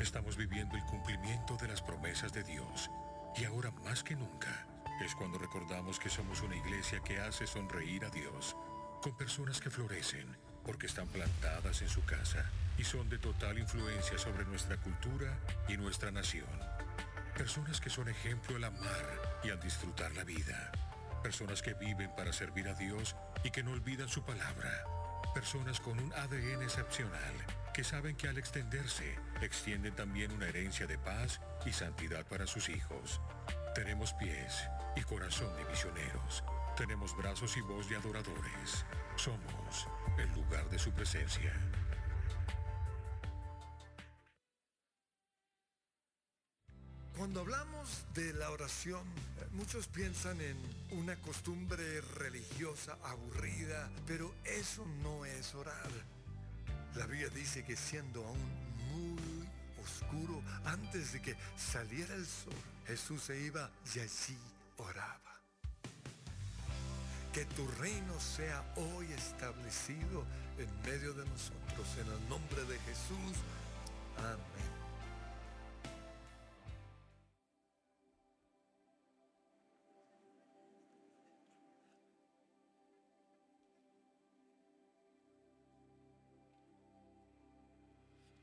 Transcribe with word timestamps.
estamos 0.00 0.36
viviendo 0.36 0.76
el 0.76 0.84
cumplimiento 0.84 1.56
de 1.56 1.68
las 1.68 1.82
promesas 1.82 2.32
de 2.32 2.44
Dios. 2.44 2.90
Y 3.36 3.44
ahora 3.44 3.70
más 3.84 4.02
que 4.02 4.16
nunca 4.16 4.66
es 5.00 5.14
cuando 5.14 5.38
recordamos 5.38 5.98
que 5.98 6.08
somos 6.08 6.42
una 6.42 6.56
iglesia 6.56 7.00
que 7.00 7.20
hace 7.20 7.46
sonreír 7.46 8.04
a 8.04 8.10
Dios, 8.10 8.56
con 9.02 9.16
personas 9.16 9.60
que 9.60 9.70
florecen 9.70 10.36
porque 10.64 10.86
están 10.86 11.08
plantadas 11.08 11.82
en 11.82 11.88
su 11.88 12.04
casa 12.04 12.44
y 12.76 12.84
son 12.84 13.08
de 13.08 13.18
total 13.18 13.58
influencia 13.58 14.18
sobre 14.18 14.44
nuestra 14.44 14.76
cultura 14.76 15.38
y 15.68 15.76
nuestra 15.76 16.10
nación. 16.10 16.46
Personas 17.36 17.80
que 17.80 17.90
son 17.90 18.08
ejemplo 18.08 18.56
al 18.56 18.64
amar 18.64 19.40
y 19.44 19.50
al 19.50 19.60
disfrutar 19.60 20.12
la 20.12 20.24
vida. 20.24 20.70
Personas 21.22 21.62
que 21.62 21.74
viven 21.74 22.10
para 22.16 22.32
servir 22.32 22.68
a 22.68 22.74
Dios 22.74 23.16
y 23.44 23.50
que 23.50 23.62
no 23.62 23.72
olvidan 23.72 24.08
su 24.08 24.24
palabra. 24.24 24.84
Personas 25.34 25.80
con 25.80 25.98
un 25.98 26.12
ADN 26.12 26.62
excepcional 26.62 27.34
que 27.78 27.84
saben 27.84 28.16
que 28.16 28.26
al 28.26 28.36
extenderse, 28.38 29.14
extienden 29.40 29.94
también 29.94 30.32
una 30.32 30.48
herencia 30.48 30.84
de 30.88 30.98
paz 30.98 31.40
y 31.64 31.72
santidad 31.72 32.26
para 32.26 32.44
sus 32.44 32.70
hijos. 32.70 33.20
Tenemos 33.72 34.14
pies 34.14 34.64
y 34.96 35.02
corazón 35.02 35.56
de 35.56 35.64
misioneros. 35.66 36.42
Tenemos 36.76 37.16
brazos 37.16 37.56
y 37.56 37.60
voz 37.60 37.88
de 37.88 37.94
adoradores. 37.94 38.84
Somos 39.14 39.86
el 40.18 40.28
lugar 40.32 40.68
de 40.70 40.78
su 40.80 40.90
presencia. 40.90 41.54
Cuando 47.16 47.42
hablamos 47.42 48.06
de 48.12 48.32
la 48.32 48.50
oración, 48.50 49.04
muchos 49.52 49.86
piensan 49.86 50.40
en 50.40 50.56
una 50.98 51.14
costumbre 51.14 52.00
religiosa 52.16 52.98
aburrida, 53.04 53.88
pero 54.04 54.34
eso 54.44 54.84
no 55.04 55.24
es 55.24 55.54
orar. 55.54 56.17
La 56.98 57.06
Biblia 57.06 57.28
dice 57.28 57.64
que 57.64 57.76
siendo 57.76 58.26
aún 58.26 58.50
muy 58.90 59.48
oscuro, 59.80 60.42
antes 60.64 61.12
de 61.12 61.22
que 61.22 61.36
saliera 61.56 62.12
el 62.12 62.26
sol, 62.26 62.52
Jesús 62.88 63.22
se 63.22 63.40
iba 63.40 63.70
y 63.94 64.00
allí 64.00 64.36
oraba. 64.78 65.40
Que 67.32 67.44
tu 67.44 67.68
reino 67.78 68.18
sea 68.18 68.64
hoy 68.74 69.06
establecido 69.12 70.24
en 70.58 70.90
medio 70.90 71.14
de 71.14 71.24
nosotros, 71.24 71.86
en 72.00 72.12
el 72.12 72.28
nombre 72.28 72.64
de 72.64 72.76
Jesús. 72.80 73.38
Amén. 74.18 74.67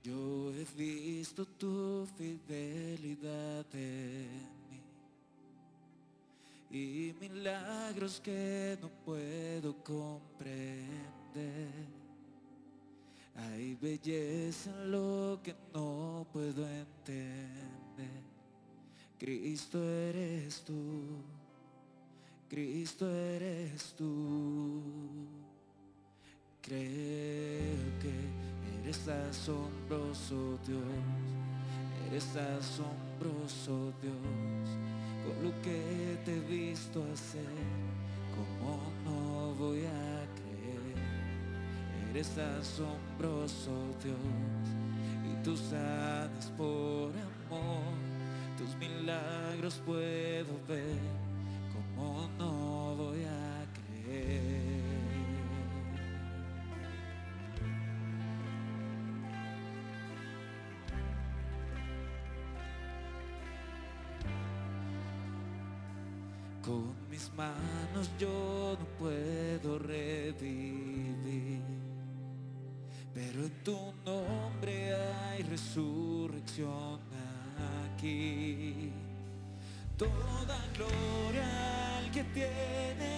Yo 0.06 0.52
he 0.54 0.64
visto 0.78 1.48
tu 1.48 2.06
fidelidad 2.16 3.66
en 3.74 4.30
mí 4.70 4.80
y 6.70 7.16
milagros 7.20 8.22
que 8.24 8.78
no 8.80 8.90
puedo 9.04 9.76
comprender. 9.84 10.86
Hay 13.36 13.74
belleza 13.82 14.70
en 14.70 14.92
lo 14.92 15.40
que 15.42 15.56
no 15.74 16.28
puedo 16.32 16.68
entender. 16.68 18.22
Cristo 19.18 19.84
eres 19.84 20.62
tú, 20.62 21.02
Cristo 22.48 23.10
eres 23.10 23.96
tú. 23.98 24.84
Creo 26.62 27.95
Eres 28.86 29.08
asombroso 29.08 30.60
Dios, 30.68 30.80
eres 32.08 32.36
asombroso 32.36 33.92
Dios, 34.00 34.14
con 35.26 35.44
lo 35.44 35.62
que 35.64 36.20
te 36.24 36.36
he 36.36 36.40
visto 36.42 37.04
hacer, 37.12 37.42
como 38.30 38.78
no 39.04 39.56
voy 39.56 39.86
a 39.88 40.28
creer. 40.38 41.00
Eres 42.12 42.38
asombroso 42.38 43.72
Dios, 44.04 44.20
y 45.32 45.44
tú 45.44 45.58
sanas 45.58 46.54
por 46.56 47.10
amor, 47.10 47.92
tus 48.56 48.76
milagros 48.76 49.82
puedo 49.84 50.60
ver, 50.68 51.00
como 51.74 52.30
no 52.38 52.85
mis 67.16 67.32
manos 67.34 68.10
yo 68.20 68.76
no 68.78 68.86
puedo 69.00 69.80
revivir, 69.80 71.62
pero 73.14 73.46
en 73.46 73.64
tu 73.64 73.78
nombre 74.06 74.94
hay 74.94 75.44
resurrección 75.44 77.00
aquí. 77.86 78.92
Toda 79.98 80.58
gloria 80.76 82.00
al 82.00 82.12
que 82.12 82.24
tiene 82.26 83.15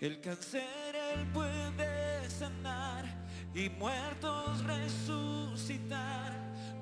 El 0.00 0.18
cáncer 0.22 0.96
él 1.12 1.26
puede 1.30 2.30
sanar 2.30 3.04
y 3.54 3.68
muertos 3.68 4.64
resucitar. 4.64 6.32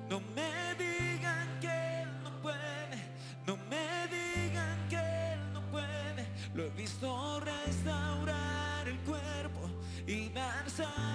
No 0.09 0.21
me 0.33 0.73
digan 0.75 1.59
que 1.59 2.01
él 2.03 2.09
no 2.23 2.41
puede, 2.41 2.97
no 3.45 3.57
me 3.69 4.07
digan 4.07 4.87
que 4.87 5.33
él 5.33 5.39
no 5.51 5.61
puede. 5.69 6.29
Lo 6.53 6.63
he 6.63 6.69
visto 6.69 7.41
restaurar 7.41 8.87
el 8.87 8.97
cuerpo 8.99 9.69
y 10.07 10.29
dar 10.29 10.69
sanidad 10.69 11.08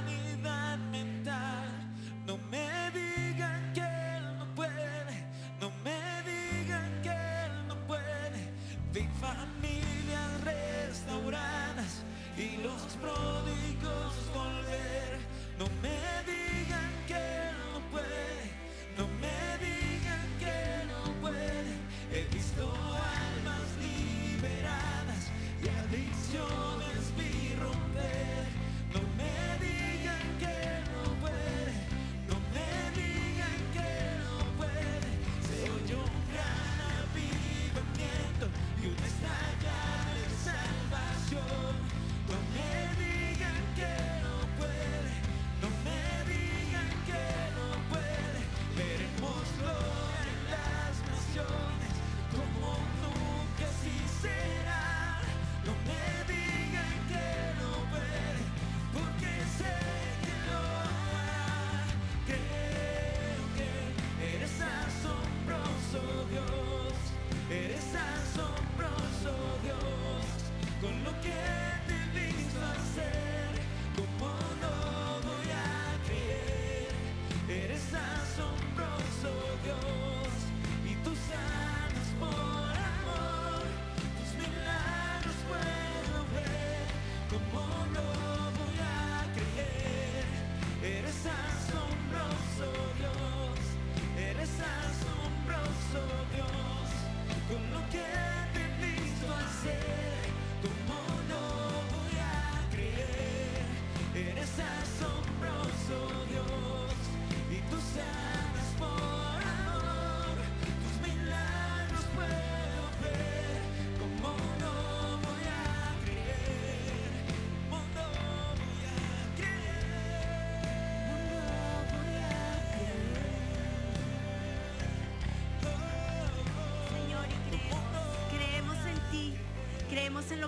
y 13.04 13.43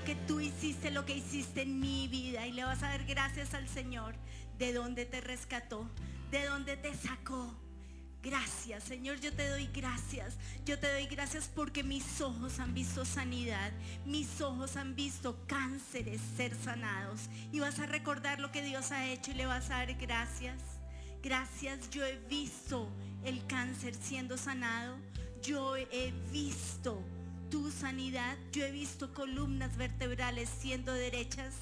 lo 0.07 0.15
que 0.15 0.27
tú 0.29 0.39
hiciste, 0.39 0.93
lo 0.93 1.05
que 1.05 1.17
hiciste 1.17 1.63
en 1.63 1.81
mi 1.81 2.07
vida 2.07 2.47
y 2.47 2.53
le 2.53 2.63
vas 2.63 2.81
a 2.85 2.91
dar 2.91 3.05
gracias 3.07 3.55
al 3.55 3.69
Señor 3.69 4.15
de 4.57 4.73
donde 4.73 5.05
te 5.05 5.21
rescató, 5.21 5.91
de 6.31 6.45
donde 6.45 6.77
te 6.77 6.95
sacó. 6.95 7.53
Gracias, 8.23 8.85
Señor, 8.85 9.19
yo 9.19 9.33
te 9.33 9.49
doy 9.49 9.69
gracias. 9.75 10.37
Yo 10.65 10.79
te 10.79 10.93
doy 10.93 11.07
gracias 11.07 11.51
porque 11.53 11.83
mis 11.83 12.21
ojos 12.21 12.61
han 12.61 12.73
visto 12.73 13.05
sanidad. 13.05 13.73
Mis 14.05 14.41
ojos 14.41 14.77
han 14.77 14.95
visto 14.95 15.45
cánceres 15.49 16.21
ser 16.37 16.55
sanados. 16.55 17.23
Y 17.51 17.59
vas 17.59 17.81
a 17.81 17.87
recordar 17.87 18.39
lo 18.39 18.53
que 18.53 18.63
Dios 18.63 18.93
ha 18.93 19.09
hecho 19.09 19.33
y 19.33 19.35
le 19.35 19.47
vas 19.47 19.71
a 19.71 19.79
dar 19.79 19.95
gracias. 19.95 20.63
Gracias, 21.21 21.91
yo 21.91 22.05
he 22.05 22.17
visto 22.29 22.89
el 23.25 23.45
cáncer 23.49 23.97
siendo 23.97 24.39
sanado. 24.39 24.99
Yo 25.43 25.77
he 25.77 26.13
visto 26.31 27.03
tu 27.51 27.71
sanidad. 27.71 28.37
Yo 28.53 28.65
he 28.65 28.71
visto 28.71 29.13
columnas 29.13 29.77
vertebrales 29.77 30.49
siendo 30.61 30.93
derechas. 30.93 31.55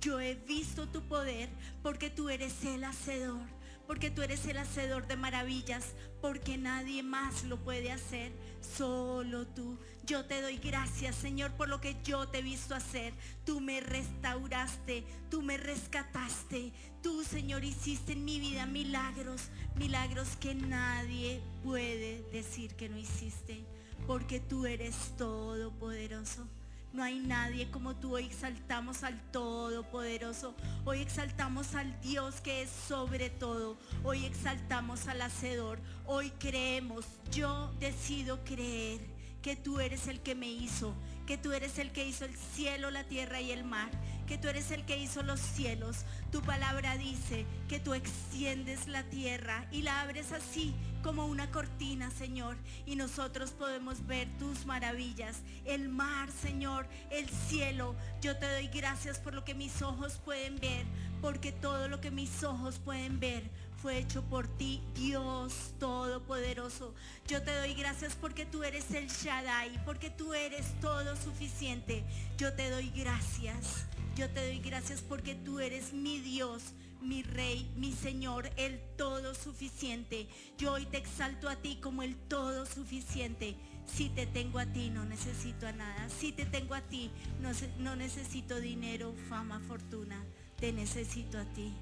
Yo 0.00 0.20
he 0.20 0.34
visto 0.34 0.88
tu 0.88 1.02
poder 1.02 1.48
porque 1.82 2.10
tú 2.10 2.28
eres 2.28 2.64
el 2.64 2.84
hacedor. 2.84 3.40
Porque 3.86 4.10
tú 4.10 4.22
eres 4.22 4.46
el 4.46 4.58
hacedor 4.58 5.06
de 5.08 5.16
maravillas. 5.16 5.84
Porque 6.20 6.56
nadie 6.56 7.02
más 7.02 7.44
lo 7.44 7.58
puede 7.58 7.90
hacer. 7.90 8.32
Solo 8.60 9.46
tú. 9.46 9.78
Yo 10.04 10.24
te 10.26 10.42
doy 10.42 10.58
gracias, 10.58 11.16
Señor, 11.16 11.52
por 11.52 11.68
lo 11.68 11.80
que 11.80 11.96
yo 12.04 12.28
te 12.28 12.38
he 12.38 12.42
visto 12.42 12.74
hacer. 12.74 13.12
Tú 13.44 13.60
me 13.60 13.80
restauraste. 13.80 15.04
Tú 15.30 15.42
me 15.42 15.56
rescataste. 15.56 16.72
Tú, 17.02 17.24
Señor, 17.24 17.64
hiciste 17.64 18.12
en 18.12 18.24
mi 18.24 18.38
vida 18.38 18.66
milagros. 18.66 19.48
Milagros 19.76 20.36
que 20.36 20.54
nadie 20.54 21.40
puede 21.64 22.22
decir 22.30 22.74
que 22.74 22.88
no 22.88 22.98
hiciste 22.98 23.64
porque 24.06 24.40
tú 24.40 24.66
eres 24.66 24.94
todopoderoso. 25.16 26.46
No 26.92 27.04
hay 27.04 27.20
nadie 27.20 27.70
como 27.70 27.94
tú. 27.94 28.16
Hoy 28.16 28.24
exaltamos 28.24 29.04
al 29.04 29.20
Todopoderoso. 29.30 30.54
Hoy 30.84 31.00
exaltamos 31.00 31.74
al 31.76 32.00
Dios 32.00 32.40
que 32.40 32.62
es 32.62 32.70
sobre 32.70 33.30
todo. 33.30 33.76
Hoy 34.02 34.24
exaltamos 34.24 35.06
al 35.06 35.22
Hacedor. 35.22 35.78
Hoy 36.06 36.30
creemos. 36.40 37.06
Yo 37.30 37.70
decido 37.78 38.42
creer 38.44 39.00
que 39.40 39.54
tú 39.54 39.78
eres 39.78 40.08
el 40.08 40.20
que 40.20 40.34
me 40.34 40.48
hizo. 40.48 40.92
Que 41.28 41.38
tú 41.38 41.52
eres 41.52 41.78
el 41.78 41.92
que 41.92 42.08
hizo 42.08 42.24
el 42.24 42.34
cielo, 42.34 42.90
la 42.90 43.04
tierra 43.04 43.40
y 43.40 43.52
el 43.52 43.62
mar. 43.62 43.90
Que 44.26 44.36
tú 44.36 44.48
eres 44.48 44.72
el 44.72 44.84
que 44.84 44.98
hizo 44.98 45.22
los 45.22 45.38
cielos. 45.38 45.98
Tu 46.32 46.42
palabra 46.42 46.98
dice 46.98 47.46
que 47.68 47.78
tú 47.78 47.94
extiendes 47.94 48.88
la 48.88 49.04
tierra 49.04 49.68
y 49.70 49.82
la 49.82 50.00
abres 50.00 50.32
así 50.32 50.74
como 51.02 51.26
una 51.26 51.50
cortina, 51.50 52.10
Señor, 52.10 52.56
y 52.86 52.96
nosotros 52.96 53.52
podemos 53.52 54.06
ver 54.06 54.28
tus 54.38 54.66
maravillas, 54.66 55.42
el 55.64 55.88
mar, 55.88 56.30
Señor, 56.30 56.86
el 57.10 57.28
cielo. 57.28 57.94
Yo 58.20 58.36
te 58.36 58.50
doy 58.50 58.68
gracias 58.68 59.18
por 59.18 59.34
lo 59.34 59.44
que 59.44 59.54
mis 59.54 59.82
ojos 59.82 60.20
pueden 60.24 60.58
ver, 60.58 60.84
porque 61.20 61.52
todo 61.52 61.88
lo 61.88 62.00
que 62.00 62.10
mis 62.10 62.42
ojos 62.44 62.78
pueden 62.78 63.20
ver 63.20 63.50
fue 63.80 63.98
hecho 63.98 64.22
por 64.22 64.46
ti, 64.46 64.82
Dios 64.94 65.72
Todopoderoso. 65.78 66.94
Yo 67.26 67.42
te 67.42 67.56
doy 67.56 67.72
gracias 67.74 68.14
porque 68.14 68.44
tú 68.44 68.62
eres 68.62 68.90
el 68.90 69.08
Shaddai, 69.08 69.82
porque 69.84 70.10
tú 70.10 70.34
eres 70.34 70.78
todo 70.80 71.16
suficiente. 71.16 72.04
Yo 72.36 72.52
te 72.52 72.68
doy 72.70 72.90
gracias. 72.90 73.86
Yo 74.16 74.28
te 74.28 74.46
doy 74.46 74.58
gracias 74.58 75.00
porque 75.00 75.34
tú 75.34 75.60
eres 75.60 75.94
mi 75.94 76.20
Dios 76.20 76.74
mi 77.00 77.22
Rey, 77.22 77.70
mi 77.76 77.92
Señor, 77.92 78.50
el 78.56 78.80
todo 78.96 79.34
suficiente. 79.34 80.26
Yo 80.58 80.72
hoy 80.72 80.86
te 80.86 80.98
exalto 80.98 81.48
a 81.48 81.56
ti 81.56 81.76
como 81.76 82.02
el 82.02 82.16
todo 82.16 82.66
suficiente. 82.66 83.56
Si 83.86 84.08
te 84.08 84.26
tengo 84.26 84.58
a 84.58 84.66
ti, 84.66 84.90
no 84.90 85.04
necesito 85.04 85.66
a 85.66 85.72
nada. 85.72 86.08
Si 86.08 86.32
te 86.32 86.46
tengo 86.46 86.74
a 86.74 86.80
ti, 86.82 87.10
no, 87.40 87.50
no 87.78 87.96
necesito 87.96 88.60
dinero, 88.60 89.14
fama, 89.28 89.60
fortuna. 89.66 90.22
Te 90.58 90.72
necesito 90.72 91.38
a 91.38 91.44
ti. 91.44 91.72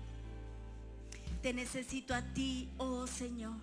Te 1.42 1.52
necesito 1.52 2.14
a 2.14 2.22
ti, 2.22 2.68
oh 2.78 3.06
Señor. 3.06 3.56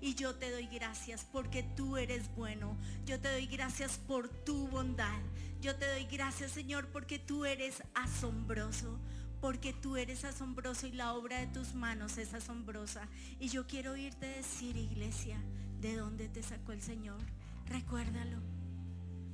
Y 0.00 0.14
yo 0.14 0.34
te 0.34 0.50
doy 0.50 0.66
gracias 0.66 1.24
porque 1.30 1.62
tú 1.62 1.96
eres 1.96 2.34
bueno. 2.34 2.76
Yo 3.06 3.20
te 3.20 3.30
doy 3.30 3.46
gracias 3.46 3.98
por 3.98 4.28
tu 4.28 4.66
bondad. 4.68 5.20
Yo 5.60 5.76
te 5.76 5.86
doy 5.86 6.06
gracias, 6.10 6.50
Señor, 6.50 6.88
porque 6.88 7.20
tú 7.20 7.44
eres 7.44 7.84
asombroso 7.94 8.98
porque 9.42 9.72
tú 9.72 9.96
eres 9.96 10.24
asombroso 10.24 10.86
y 10.86 10.92
la 10.92 11.14
obra 11.14 11.40
de 11.40 11.48
tus 11.48 11.74
manos 11.74 12.16
es 12.16 12.32
asombrosa. 12.32 13.08
Y 13.40 13.48
yo 13.48 13.66
quiero 13.66 13.90
oírte 13.90 14.24
decir, 14.24 14.76
iglesia, 14.76 15.36
de 15.80 15.96
dónde 15.96 16.28
te 16.28 16.44
sacó 16.44 16.70
el 16.70 16.80
Señor. 16.80 17.18
Recuérdalo. 17.66 18.38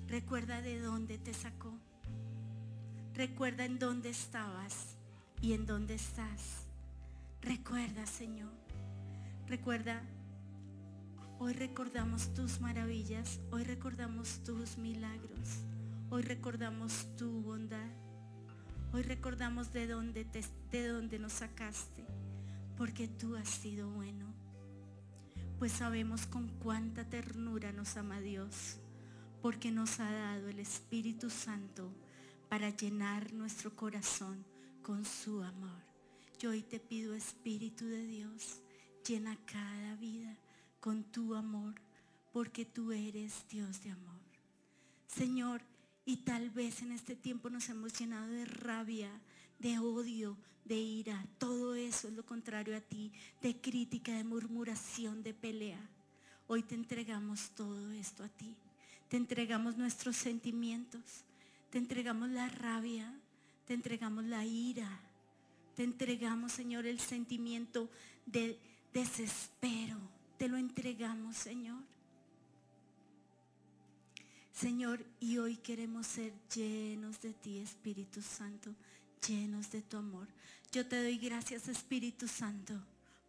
Recuerda 0.06 0.62
de 0.62 0.80
dónde 0.80 1.18
te 1.18 1.34
sacó. 1.34 1.74
Recuerda 3.12 3.66
en 3.66 3.78
dónde 3.78 4.08
estabas 4.08 4.96
y 5.42 5.52
en 5.52 5.66
dónde 5.66 5.96
estás. 5.96 6.64
Recuerda, 7.42 8.06
Señor. 8.06 8.52
Recuerda, 9.46 10.00
hoy 11.38 11.52
recordamos 11.52 12.32
tus 12.32 12.62
maravillas, 12.62 13.40
hoy 13.50 13.64
recordamos 13.64 14.42
tus 14.42 14.78
milagros, 14.78 15.58
hoy 16.08 16.22
recordamos 16.22 17.06
tu 17.18 17.42
bondad. 17.42 18.07
Hoy 18.90 19.02
recordamos 19.02 19.70
de 19.72 19.86
dónde, 19.86 20.24
te, 20.24 20.42
de 20.70 20.88
dónde 20.88 21.18
nos 21.18 21.34
sacaste, 21.34 22.06
porque 22.76 23.06
tú 23.06 23.36
has 23.36 23.48
sido 23.48 23.90
bueno. 23.90 24.32
Pues 25.58 25.72
sabemos 25.72 26.26
con 26.26 26.48
cuánta 26.48 27.04
ternura 27.04 27.70
nos 27.70 27.98
ama 27.98 28.20
Dios, 28.20 28.78
porque 29.42 29.70
nos 29.70 30.00
ha 30.00 30.10
dado 30.10 30.48
el 30.48 30.58
Espíritu 30.58 31.28
Santo 31.28 31.92
para 32.48 32.70
llenar 32.70 33.34
nuestro 33.34 33.76
corazón 33.76 34.42
con 34.82 35.04
su 35.04 35.42
amor. 35.42 35.82
Yo 36.38 36.50
hoy 36.50 36.62
te 36.62 36.80
pido, 36.80 37.14
Espíritu 37.14 37.84
de 37.84 38.06
Dios, 38.06 38.62
llena 39.06 39.36
cada 39.44 39.96
vida 39.96 40.34
con 40.80 41.04
tu 41.04 41.34
amor, 41.34 41.74
porque 42.32 42.64
tú 42.64 42.92
eres 42.92 43.44
Dios 43.50 43.82
de 43.82 43.90
amor. 43.90 44.20
Señor, 45.06 45.60
y 46.08 46.16
tal 46.16 46.48
vez 46.48 46.80
en 46.80 46.92
este 46.92 47.14
tiempo 47.14 47.50
nos 47.50 47.68
hemos 47.68 47.92
llenado 47.92 48.28
de 48.28 48.46
rabia, 48.46 49.10
de 49.58 49.78
odio, 49.78 50.38
de 50.64 50.76
ira. 50.76 51.22
Todo 51.36 51.74
eso 51.74 52.08
es 52.08 52.14
lo 52.14 52.24
contrario 52.24 52.74
a 52.74 52.80
ti, 52.80 53.12
de 53.42 53.60
crítica, 53.60 54.12
de 54.12 54.24
murmuración, 54.24 55.22
de 55.22 55.34
pelea. 55.34 55.78
Hoy 56.46 56.62
te 56.62 56.74
entregamos 56.74 57.50
todo 57.50 57.90
esto 57.90 58.24
a 58.24 58.28
ti. 58.28 58.56
Te 59.10 59.18
entregamos 59.18 59.76
nuestros 59.76 60.16
sentimientos. 60.16 61.02
Te 61.68 61.76
entregamos 61.76 62.30
la 62.30 62.48
rabia. 62.48 63.12
Te 63.66 63.74
entregamos 63.74 64.24
la 64.24 64.46
ira. 64.46 64.88
Te 65.76 65.84
entregamos, 65.84 66.52
Señor, 66.52 66.86
el 66.86 67.00
sentimiento 67.00 67.90
de 68.24 68.58
desespero. 68.94 69.98
Te 70.38 70.48
lo 70.48 70.56
entregamos, 70.56 71.36
Señor. 71.36 71.82
Señor, 74.58 75.04
y 75.20 75.38
hoy 75.38 75.56
queremos 75.56 76.04
ser 76.04 76.32
llenos 76.52 77.20
de 77.20 77.32
ti, 77.32 77.58
Espíritu 77.58 78.20
Santo, 78.20 78.74
llenos 79.24 79.70
de 79.70 79.82
tu 79.82 79.98
amor. 79.98 80.26
Yo 80.72 80.84
te 80.84 81.00
doy 81.00 81.16
gracias, 81.16 81.68
Espíritu 81.68 82.26
Santo, 82.26 82.74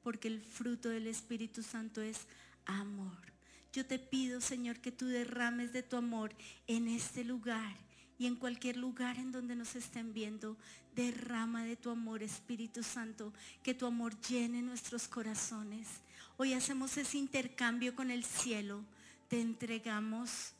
porque 0.01 0.27
el 0.27 0.41
fruto 0.41 0.89
del 0.89 1.05
Espíritu 1.05 1.61
Santo 1.61 2.01
es 2.01 2.21
amor. 2.65 3.31
Yo 3.71 3.85
te 3.85 3.99
pido, 3.99 4.41
Señor, 4.41 4.79
que 4.79 4.91
tú 4.91 5.05
derrames 5.05 5.71
de 5.71 5.83
tu 5.83 5.97
amor 5.97 6.33
en 6.65 6.87
este 6.87 7.23
lugar 7.23 7.75
y 8.17 8.25
en 8.25 8.35
cualquier 8.35 8.77
lugar 8.77 9.19
en 9.19 9.31
donde 9.31 9.55
nos 9.55 9.75
estén 9.75 10.15
viendo. 10.15 10.57
Derrama 10.95 11.63
de 11.63 11.75
tu 11.75 11.91
amor, 11.91 12.23
Espíritu 12.23 12.81
Santo, 12.81 13.31
que 13.61 13.75
tu 13.75 13.85
amor 13.85 14.19
llene 14.21 14.63
nuestros 14.63 15.07
corazones. 15.07 15.89
Hoy 16.37 16.53
hacemos 16.53 16.97
ese 16.97 17.19
intercambio 17.19 17.95
con 17.95 18.09
el 18.09 18.23
cielo. 18.23 18.83
Te 19.27 19.39
entregamos 19.39 20.55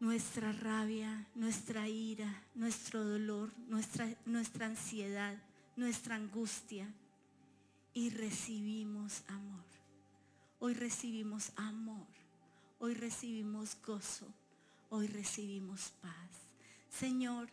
nuestra 0.00 0.52
rabia, 0.52 1.26
nuestra 1.34 1.88
ira, 1.88 2.42
nuestro 2.54 3.02
dolor, 3.04 3.52
nuestra, 3.68 4.08
nuestra 4.26 4.66
ansiedad, 4.66 5.36
nuestra 5.76 6.14
angustia 6.14 6.88
y 7.94 8.10
recibimos 8.10 9.22
amor. 9.28 9.64
Hoy 10.60 10.74
recibimos 10.74 11.52
amor, 11.56 12.06
hoy 12.78 12.94
recibimos 12.94 13.76
gozo, 13.84 14.26
hoy 14.90 15.08
recibimos 15.08 15.92
paz. 16.00 16.30
Señor, 16.88 17.48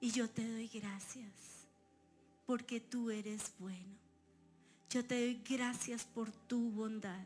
y 0.00 0.10
yo 0.10 0.28
te 0.28 0.46
doy 0.50 0.68
gracias 0.68 1.32
porque 2.46 2.80
tú 2.80 3.10
eres 3.10 3.52
bueno. 3.58 4.02
Yo 4.90 5.04
te 5.04 5.14
doy 5.14 5.42
gracias 5.48 6.04
por 6.04 6.30
tu 6.30 6.70
bondad. 6.70 7.24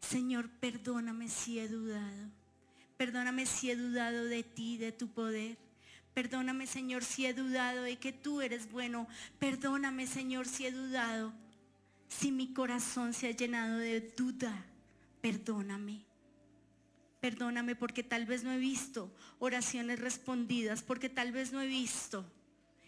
Señor, 0.00 0.50
perdóname 0.60 1.28
si 1.28 1.58
he 1.58 1.68
dudado. 1.68 2.41
Perdóname 2.96 3.46
si 3.46 3.70
he 3.70 3.76
dudado 3.76 4.24
de 4.24 4.42
ti, 4.42 4.76
de 4.78 4.92
tu 4.92 5.08
poder. 5.08 5.56
Perdóname, 6.14 6.66
Señor, 6.66 7.04
si 7.04 7.26
he 7.26 7.32
dudado 7.32 7.82
de 7.82 7.96
que 7.96 8.12
tú 8.12 8.40
eres 8.40 8.70
bueno. 8.70 9.08
Perdóname, 9.38 10.06
Señor, 10.06 10.46
si 10.46 10.66
he 10.66 10.72
dudado. 10.72 11.32
Si 12.08 12.30
mi 12.30 12.52
corazón 12.52 13.14
se 13.14 13.28
ha 13.28 13.30
llenado 13.30 13.78
de 13.78 14.00
duda, 14.00 14.66
perdóname. 15.22 16.04
Perdóname 17.20 17.76
porque 17.76 18.02
tal 18.02 18.26
vez 18.26 18.44
no 18.44 18.52
he 18.52 18.58
visto 18.58 19.10
oraciones 19.38 20.00
respondidas, 20.00 20.82
porque 20.82 21.08
tal 21.08 21.32
vez 21.32 21.52
no 21.52 21.62
he 21.62 21.66
visto 21.66 22.26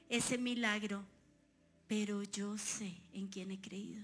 ese 0.09 0.37
milagro, 0.37 1.07
pero 1.87 2.23
yo 2.25 2.59
sé 2.59 3.01
en 3.13 3.29
quién 3.29 3.51
he 3.51 3.61
creído. 3.61 4.03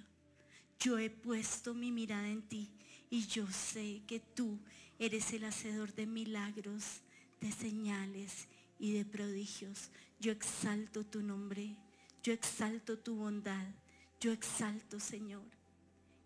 Yo 0.78 0.98
he 0.98 1.10
puesto 1.10 1.74
mi 1.74 1.92
mirada 1.92 2.28
en 2.28 2.42
ti 2.42 2.70
y 3.10 3.26
yo 3.26 3.46
sé 3.50 4.02
que 4.06 4.20
tú 4.20 4.58
eres 5.00 5.32
el 5.32 5.46
hacedor 5.46 5.94
de 5.94 6.06
milagros, 6.06 7.00
de 7.40 7.50
señales 7.50 8.46
y 8.78 8.92
de 8.92 9.06
prodigios. 9.06 9.90
Yo 10.20 10.30
exalto 10.30 11.04
tu 11.04 11.22
nombre, 11.22 11.74
yo 12.22 12.34
exalto 12.34 12.98
tu 12.98 13.16
bondad, 13.16 13.66
yo 14.20 14.30
exalto, 14.30 15.00
Señor, 15.00 15.46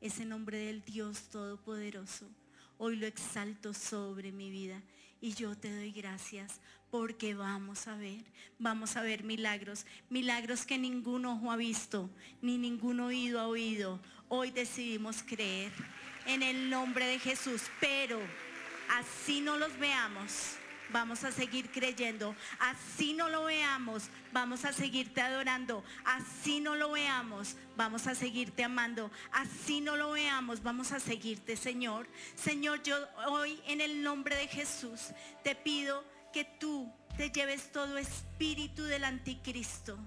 ese 0.00 0.24
nombre 0.24 0.58
del 0.58 0.84
Dios 0.84 1.30
Todopoderoso. 1.30 2.28
Hoy 2.76 2.96
lo 2.96 3.06
exalto 3.06 3.72
sobre 3.72 4.32
mi 4.32 4.50
vida 4.50 4.82
y 5.20 5.34
yo 5.34 5.56
te 5.56 5.72
doy 5.72 5.92
gracias 5.92 6.60
porque 6.90 7.34
vamos 7.34 7.86
a 7.86 7.94
ver, 7.94 8.24
vamos 8.58 8.96
a 8.96 9.02
ver 9.02 9.22
milagros, 9.22 9.86
milagros 10.10 10.66
que 10.66 10.78
ningún 10.78 11.26
ojo 11.26 11.52
ha 11.52 11.56
visto, 11.56 12.10
ni 12.42 12.58
ningún 12.58 12.98
oído 12.98 13.38
ha 13.38 13.46
oído. 13.46 14.00
Hoy 14.28 14.50
decidimos 14.50 15.22
creer 15.22 15.70
en 16.26 16.42
el 16.42 16.70
nombre 16.70 17.06
de 17.06 17.20
Jesús, 17.20 17.62
pero 17.80 18.18
así 18.88 19.40
no 19.40 19.56
los 19.56 19.78
veamos 19.78 20.58
vamos 20.94 21.24
a 21.24 21.32
seguir 21.32 21.70
creyendo. 21.70 22.34
Así 22.58 23.14
no 23.14 23.28
lo 23.28 23.44
veamos, 23.44 24.04
vamos 24.32 24.64
a 24.64 24.72
seguirte 24.72 25.20
adorando. 25.20 25.84
Así 26.04 26.60
no 26.60 26.76
lo 26.76 26.92
veamos, 26.92 27.56
vamos 27.76 28.06
a 28.06 28.14
seguirte 28.14 28.64
amando. 28.64 29.10
Así 29.32 29.80
no 29.80 29.96
lo 29.96 30.12
veamos, 30.12 30.62
vamos 30.62 30.92
a 30.92 31.00
seguirte, 31.00 31.56
Señor. 31.56 32.08
Señor, 32.36 32.82
yo 32.82 32.96
hoy 33.28 33.60
en 33.66 33.80
el 33.80 34.02
nombre 34.02 34.36
de 34.36 34.48
Jesús 34.48 35.10
te 35.42 35.54
pido 35.54 36.04
que 36.32 36.44
tú 36.44 36.92
te 37.16 37.30
lleves 37.30 37.70
todo 37.72 37.98
espíritu 37.98 38.84
del 38.84 39.04
anticristo 39.04 39.98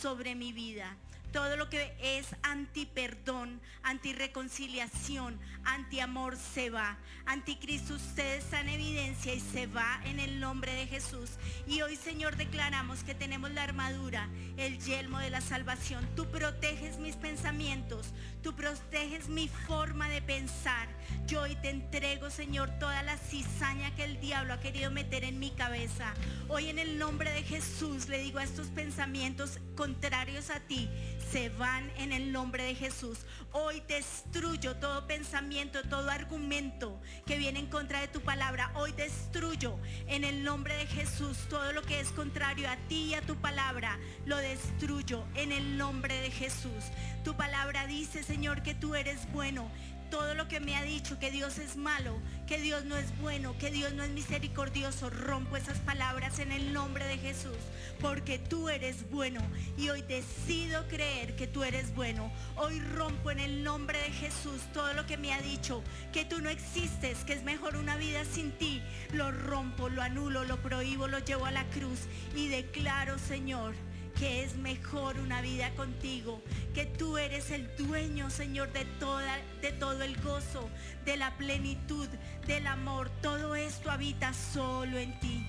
sobre 0.00 0.34
mi 0.34 0.52
vida 0.52 0.96
todo 1.36 1.58
lo 1.58 1.68
que 1.68 1.94
es 2.00 2.28
anti 2.42 2.86
perdón, 2.86 3.60
anti 3.82 4.14
reconciliación, 4.14 5.38
anti 5.64 6.00
amor 6.00 6.38
se 6.38 6.70
va. 6.70 6.96
Anticristo, 7.26 7.92
usted 7.92 8.36
está 8.36 8.62
en 8.62 8.70
evidencia 8.70 9.34
y 9.34 9.40
se 9.40 9.66
va 9.66 10.00
en 10.06 10.18
el 10.18 10.40
nombre 10.40 10.72
de 10.72 10.86
Jesús. 10.86 11.32
Y 11.66 11.82
hoy, 11.82 11.96
Señor, 11.96 12.36
declaramos 12.36 13.04
que 13.04 13.14
tenemos 13.14 13.50
la 13.50 13.64
armadura, 13.64 14.30
el 14.56 14.78
yelmo 14.78 15.18
de 15.18 15.28
la 15.28 15.42
salvación. 15.42 16.08
Tú 16.16 16.24
proteges 16.30 16.96
mis 16.96 17.16
pensamientos, 17.16 18.14
tú 18.42 18.54
proteges 18.54 19.28
mi 19.28 19.48
forma 19.48 20.08
de 20.08 20.22
pensar. 20.22 20.88
Yo 21.26 21.42
hoy 21.42 21.54
te 21.56 21.68
entrego, 21.68 22.30
Señor, 22.30 22.70
toda 22.78 23.02
la 23.02 23.18
cizaña 23.18 23.94
que 23.94 24.04
el 24.04 24.20
diablo 24.20 24.54
ha 24.54 24.60
querido 24.60 24.90
meter 24.90 25.22
en 25.24 25.38
mi 25.38 25.50
cabeza. 25.50 26.14
Hoy 26.48 26.70
en 26.70 26.78
el 26.78 26.96
nombre 26.98 27.30
de 27.32 27.42
Jesús 27.42 28.08
le 28.08 28.20
digo 28.20 28.38
a 28.38 28.44
estos 28.44 28.68
pensamientos 28.68 29.58
contrarios 29.74 30.48
a 30.50 30.60
ti, 30.60 30.88
se 31.30 31.48
van 31.50 31.90
en 31.98 32.12
el 32.12 32.32
nombre 32.32 32.64
de 32.64 32.74
Jesús. 32.74 33.18
Hoy 33.52 33.82
destruyo 33.88 34.76
todo 34.76 35.06
pensamiento, 35.06 35.82
todo 35.82 36.10
argumento 36.10 37.00
que 37.26 37.36
viene 37.36 37.58
en 37.58 37.66
contra 37.66 38.00
de 38.00 38.08
tu 38.08 38.20
palabra. 38.20 38.70
Hoy 38.74 38.92
destruyo 38.92 39.78
en 40.06 40.24
el 40.24 40.44
nombre 40.44 40.76
de 40.76 40.86
Jesús 40.86 41.38
todo 41.48 41.72
lo 41.72 41.82
que 41.82 42.00
es 42.00 42.10
contrario 42.10 42.68
a 42.68 42.76
ti 42.88 43.06
y 43.10 43.14
a 43.14 43.22
tu 43.22 43.36
palabra. 43.36 43.98
Lo 44.24 44.36
destruyo 44.36 45.24
en 45.34 45.52
el 45.52 45.76
nombre 45.76 46.20
de 46.20 46.30
Jesús. 46.30 46.84
Tu 47.24 47.34
palabra 47.34 47.86
dice, 47.86 48.22
Señor, 48.22 48.62
que 48.62 48.74
tú 48.74 48.94
eres 48.94 49.30
bueno 49.32 49.70
todo 50.10 50.34
lo 50.34 50.48
que 50.48 50.60
me 50.60 50.76
ha 50.76 50.82
dicho 50.82 51.18
que 51.18 51.30
Dios 51.30 51.58
es 51.58 51.76
malo, 51.76 52.20
que 52.46 52.60
Dios 52.60 52.84
no 52.84 52.96
es 52.96 53.16
bueno, 53.18 53.56
que 53.58 53.70
Dios 53.70 53.92
no 53.94 54.02
es 54.02 54.10
misericordioso, 54.10 55.10
rompo 55.10 55.56
esas 55.56 55.78
palabras 55.78 56.38
en 56.38 56.52
el 56.52 56.72
nombre 56.72 57.04
de 57.06 57.18
Jesús, 57.18 57.56
porque 58.00 58.38
tú 58.38 58.68
eres 58.68 59.08
bueno 59.10 59.40
y 59.76 59.88
hoy 59.88 60.02
decido 60.02 60.86
creer 60.88 61.36
que 61.36 61.46
tú 61.46 61.64
eres 61.64 61.94
bueno. 61.94 62.32
Hoy 62.56 62.80
rompo 62.80 63.30
en 63.30 63.40
el 63.40 63.64
nombre 63.64 63.98
de 63.98 64.10
Jesús 64.10 64.60
todo 64.72 64.92
lo 64.92 65.06
que 65.06 65.16
me 65.16 65.32
ha 65.32 65.40
dicho, 65.40 65.82
que 66.12 66.24
tú 66.24 66.40
no 66.40 66.48
existes, 66.48 67.24
que 67.24 67.32
es 67.32 67.42
mejor 67.42 67.76
una 67.76 67.96
vida 67.96 68.24
sin 68.24 68.52
ti. 68.52 68.82
Lo 69.12 69.32
rompo, 69.32 69.88
lo 69.88 70.02
anulo, 70.02 70.44
lo 70.44 70.56
prohíbo, 70.62 71.08
lo 71.08 71.18
llevo 71.18 71.46
a 71.46 71.50
la 71.50 71.64
cruz 71.70 72.00
y 72.34 72.48
declaro, 72.48 73.18
Señor, 73.18 73.74
que 74.18 74.42
es 74.42 74.56
mejor 74.56 75.18
una 75.18 75.42
vida 75.42 75.70
contigo, 75.74 76.42
que 76.74 76.86
tú 76.86 77.18
eres 77.18 77.50
el 77.50 77.68
dueño, 77.76 78.30
Señor, 78.30 78.72
de, 78.72 78.84
toda, 78.98 79.38
de 79.60 79.72
todo 79.72 80.02
el 80.02 80.16
gozo, 80.22 80.70
de 81.04 81.16
la 81.16 81.36
plenitud, 81.36 82.08
del 82.46 82.66
amor. 82.66 83.10
Todo 83.20 83.54
esto 83.54 83.90
habita 83.90 84.32
solo 84.32 84.98
en 84.98 85.18
ti. 85.20 85.46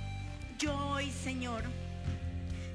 Yo 0.59 0.75
hoy, 0.75 1.11
Señor, 1.11 1.63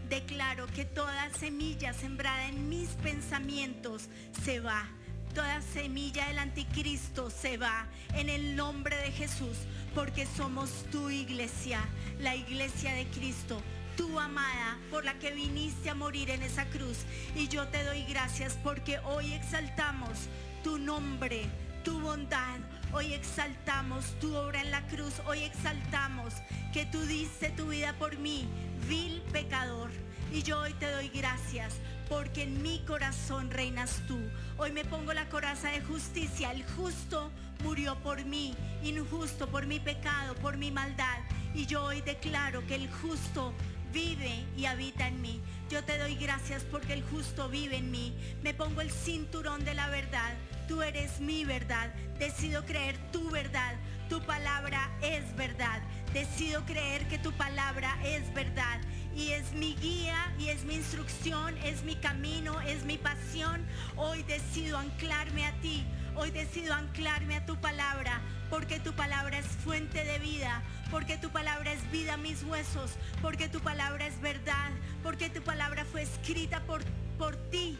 declaro 0.08 0.66
que 0.68 0.84
toda 0.84 1.30
semilla 1.30 1.92
sembrada 1.92 2.48
en 2.48 2.68
mis 2.68 2.88
pensamientos 2.90 4.08
se 4.44 4.60
va. 4.60 4.88
Toda 5.34 5.62
semilla 5.62 6.28
del 6.28 6.38
anticristo 6.38 7.30
se 7.30 7.56
va 7.56 7.86
en 8.14 8.28
el 8.28 8.54
nombre 8.54 8.96
de 8.96 9.12
Jesús, 9.12 9.56
porque 9.94 10.26
somos 10.26 10.70
tu 10.90 11.10
iglesia, 11.10 11.80
la 12.18 12.36
iglesia 12.36 12.92
de 12.92 13.06
Cristo 13.06 13.62
tu 13.96 14.18
amada, 14.18 14.78
por 14.90 15.04
la 15.04 15.14
que 15.18 15.32
viniste 15.32 15.90
a 15.90 15.94
morir 15.94 16.30
en 16.30 16.42
esa 16.42 16.66
cruz. 16.66 16.98
Y 17.34 17.48
yo 17.48 17.66
te 17.68 17.84
doy 17.84 18.04
gracias 18.04 18.58
porque 18.62 18.98
hoy 19.00 19.32
exaltamos 19.32 20.28
tu 20.62 20.78
nombre, 20.78 21.44
tu 21.84 22.00
bondad. 22.00 22.58
Hoy 22.92 23.14
exaltamos 23.14 24.04
tu 24.20 24.34
obra 24.34 24.60
en 24.60 24.70
la 24.70 24.86
cruz. 24.88 25.14
Hoy 25.26 25.40
exaltamos 25.42 26.34
que 26.72 26.86
tú 26.86 27.00
diste 27.02 27.50
tu 27.50 27.68
vida 27.68 27.94
por 27.98 28.18
mí, 28.18 28.46
vil 28.88 29.22
pecador. 29.32 29.90
Y 30.32 30.42
yo 30.42 30.60
hoy 30.60 30.72
te 30.74 30.90
doy 30.90 31.08
gracias 31.08 31.74
porque 32.08 32.42
en 32.42 32.62
mi 32.62 32.80
corazón 32.86 33.50
reinas 33.50 34.02
tú. 34.06 34.18
Hoy 34.58 34.72
me 34.72 34.84
pongo 34.84 35.12
la 35.12 35.28
coraza 35.28 35.70
de 35.70 35.80
justicia. 35.82 36.52
El 36.52 36.64
justo 36.64 37.30
murió 37.62 37.96
por 37.96 38.24
mí, 38.24 38.54
injusto 38.82 39.46
por 39.48 39.66
mi 39.66 39.80
pecado, 39.80 40.34
por 40.36 40.56
mi 40.56 40.70
maldad. 40.70 41.18
Y 41.54 41.66
yo 41.66 41.84
hoy 41.84 42.00
declaro 42.00 42.66
que 42.66 42.74
el 42.74 42.90
justo 42.90 43.52
vive 43.92 44.44
y 44.56 44.66
habita 44.66 45.06
en 45.06 45.20
mí. 45.20 45.40
Yo 45.70 45.82
te 45.84 45.98
doy 45.98 46.16
gracias 46.16 46.64
porque 46.64 46.92
el 46.92 47.02
justo 47.04 47.48
vive 47.48 47.76
en 47.76 47.90
mí. 47.90 48.14
Me 48.42 48.54
pongo 48.54 48.80
el 48.80 48.90
cinturón 48.90 49.64
de 49.64 49.74
la 49.74 49.88
verdad. 49.88 50.34
Tú 50.68 50.82
eres 50.82 51.20
mi 51.20 51.44
verdad. 51.44 51.92
Decido 52.18 52.64
creer 52.64 52.96
tu 53.12 53.30
verdad. 53.30 53.74
Tu 54.08 54.20
palabra 54.22 54.90
es 55.02 55.34
verdad. 55.36 55.80
Decido 56.12 56.64
creer 56.64 57.06
que 57.08 57.18
tu 57.18 57.32
palabra 57.32 57.96
es 58.04 58.32
verdad. 58.34 58.80
Y 59.14 59.30
es 59.30 59.52
mi 59.52 59.74
guía 59.76 60.32
y 60.38 60.48
es 60.48 60.64
mi 60.64 60.74
instrucción, 60.74 61.56
es 61.58 61.82
mi 61.84 61.96
camino, 61.96 62.60
es 62.60 62.84
mi 62.84 62.98
pasión. 62.98 63.64
Hoy 63.96 64.22
decido 64.24 64.78
anclarme 64.78 65.46
a 65.46 65.52
ti. 65.60 65.84
Hoy 66.14 66.30
decido 66.30 66.74
anclarme 66.74 67.36
a 67.36 67.46
tu 67.46 67.56
palabra 67.56 68.20
porque 68.52 68.78
tu 68.80 68.92
palabra 68.92 69.38
es 69.38 69.46
fuente 69.46 70.04
de 70.04 70.18
vida, 70.18 70.62
porque 70.92 71.16
tu 71.16 71.30
palabra 71.30 71.72
es 71.72 71.90
vida 71.90 72.18
mis 72.18 72.44
huesos, 72.44 72.92
porque 73.22 73.48
tu 73.48 73.60
palabra 73.60 74.06
es 74.06 74.20
verdad, 74.20 74.70
porque 75.02 75.30
tu 75.30 75.42
palabra 75.42 75.86
fue 75.86 76.02
escrita 76.02 76.60
por, 76.60 76.84
por 77.16 77.34
ti, 77.50 77.78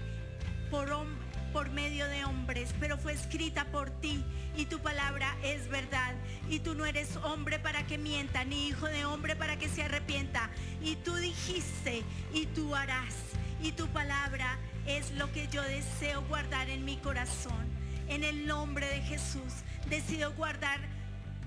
por, 0.71 0.89
por 1.53 1.69
medio 1.71 2.09
de 2.09 2.25
hombres, 2.25 2.75
pero 2.81 2.97
fue 2.97 3.13
escrita 3.13 3.67
por 3.67 3.91
ti 4.01 4.25
y 4.57 4.65
tu 4.65 4.81
palabra 4.81 5.37
es 5.43 5.69
verdad. 5.69 6.15
Y 6.49 6.61
tú 6.61 6.75
no 6.75 6.87
eres 6.87 7.17
hombre 7.17 7.59
para 7.59 7.87
que 7.87 7.99
mienta, 7.99 8.45
ni 8.45 8.69
hijo 8.69 8.87
de 8.87 9.05
hombre 9.05 9.37
para 9.37 9.59
que 9.59 9.69
se 9.69 9.83
arrepienta. 9.83 10.49
Y 10.83 10.97
tú 10.97 11.15
dijiste 11.15 12.03
y 12.33 12.47
tú 12.47 12.75
harás. 12.75 13.15
Y 13.63 13.73
tu 13.73 13.89
palabra 13.89 14.59
es 14.87 15.13
lo 15.13 15.31
que 15.33 15.49
yo 15.49 15.61
deseo 15.63 16.23
guardar 16.29 16.71
en 16.71 16.87
mi 16.87 16.97
corazón. 16.97 17.67
En 18.09 18.25
el 18.25 18.47
nombre 18.47 18.87
de 18.87 19.03
Jesús 19.03 19.53
decido 19.91 20.33
guardar 20.33 20.81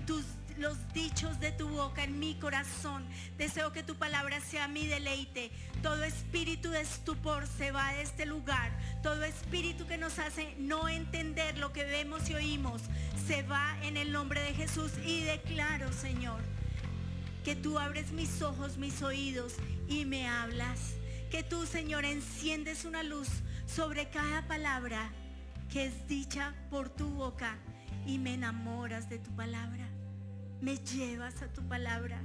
tus 0.06 0.24
los 0.58 0.76
dichos 0.92 1.38
de 1.40 1.52
tu 1.52 1.68
boca 1.68 2.04
en 2.04 2.18
mi 2.18 2.34
corazón. 2.34 3.06
Deseo 3.36 3.72
que 3.72 3.82
tu 3.82 3.96
palabra 3.96 4.40
sea 4.40 4.68
mi 4.68 4.86
deleite. 4.86 5.50
Todo 5.82 6.02
espíritu 6.04 6.70
de 6.70 6.80
estupor 6.80 7.46
se 7.46 7.70
va 7.70 7.92
de 7.92 8.02
este 8.02 8.26
lugar. 8.26 8.70
Todo 9.02 9.24
espíritu 9.24 9.86
que 9.86 9.98
nos 9.98 10.18
hace 10.18 10.54
no 10.58 10.88
entender 10.88 11.58
lo 11.58 11.72
que 11.72 11.84
vemos 11.84 12.28
y 12.30 12.34
oímos 12.34 12.82
se 13.26 13.42
va 13.42 13.76
en 13.82 13.96
el 13.96 14.12
nombre 14.12 14.40
de 14.40 14.54
Jesús. 14.54 14.92
Y 15.04 15.22
declaro, 15.22 15.92
Señor, 15.92 16.40
que 17.44 17.54
tú 17.54 17.78
abres 17.78 18.12
mis 18.12 18.42
ojos, 18.42 18.78
mis 18.78 19.02
oídos 19.02 19.54
y 19.88 20.04
me 20.04 20.28
hablas. 20.28 20.94
Que 21.30 21.42
tú, 21.42 21.66
Señor, 21.66 22.04
enciendes 22.04 22.84
una 22.84 23.02
luz 23.02 23.28
sobre 23.66 24.08
cada 24.10 24.46
palabra 24.46 25.10
que 25.70 25.86
es 25.86 26.06
dicha 26.06 26.54
por 26.70 26.88
tu 26.88 27.08
boca 27.08 27.58
y 28.06 28.18
me 28.18 28.34
enamoras 28.34 29.08
de 29.08 29.18
tu 29.18 29.34
palabra 29.34 29.88
me 30.60 30.76
llevas 30.78 31.42
a 31.42 31.52
tu 31.52 31.66
palabra. 31.66 32.20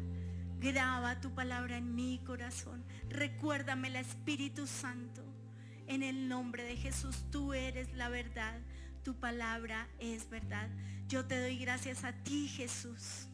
Graba 0.60 1.20
tu 1.20 1.34
palabra 1.34 1.78
en 1.78 1.96
mi 1.96 2.20
corazón. 2.20 2.84
Recuérdame 3.10 3.88
el 3.88 3.96
Espíritu 3.96 4.68
Santo. 4.68 5.24
En 5.88 6.04
el 6.04 6.28
nombre 6.28 6.64
de 6.64 6.78
Jesús, 6.78 7.26
tú 7.32 7.54
eres 7.54 7.92
la 7.94 8.10
verdad. 8.10 8.60
Tu 9.04 9.16
palabra 9.16 9.88
es 10.00 10.30
verdad. 10.30 10.70
Yo 11.08 11.26
te 11.26 11.42
doy 11.42 11.58
gracias 11.58 12.04
a 12.04 12.14
ti, 12.14 12.48
Jesús, 12.48 13.28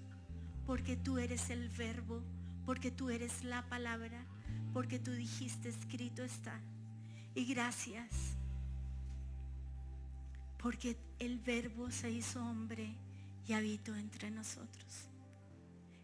porque 0.65 0.95
tú 0.95 1.19
eres 1.19 1.49
el 1.49 1.69
verbo, 1.69 2.23
porque 2.65 2.89
tú 2.89 3.09
eres 3.09 3.43
la 3.43 3.67
palabra, 3.69 4.25
porque 4.73 4.97
tú 4.97 5.11
dijiste 5.11 5.69
escrito 5.69 6.23
está. 6.23 6.59
Y 7.35 7.45
gracias, 7.45 8.35
porque 10.57 10.97
el 11.19 11.37
verbo 11.39 11.91
se 11.91 12.09
hizo 12.09 12.43
hombre 12.43 12.95
y 13.47 13.53
habitó 13.53 13.95
entre 13.95 14.29
nosotros. 14.29 15.07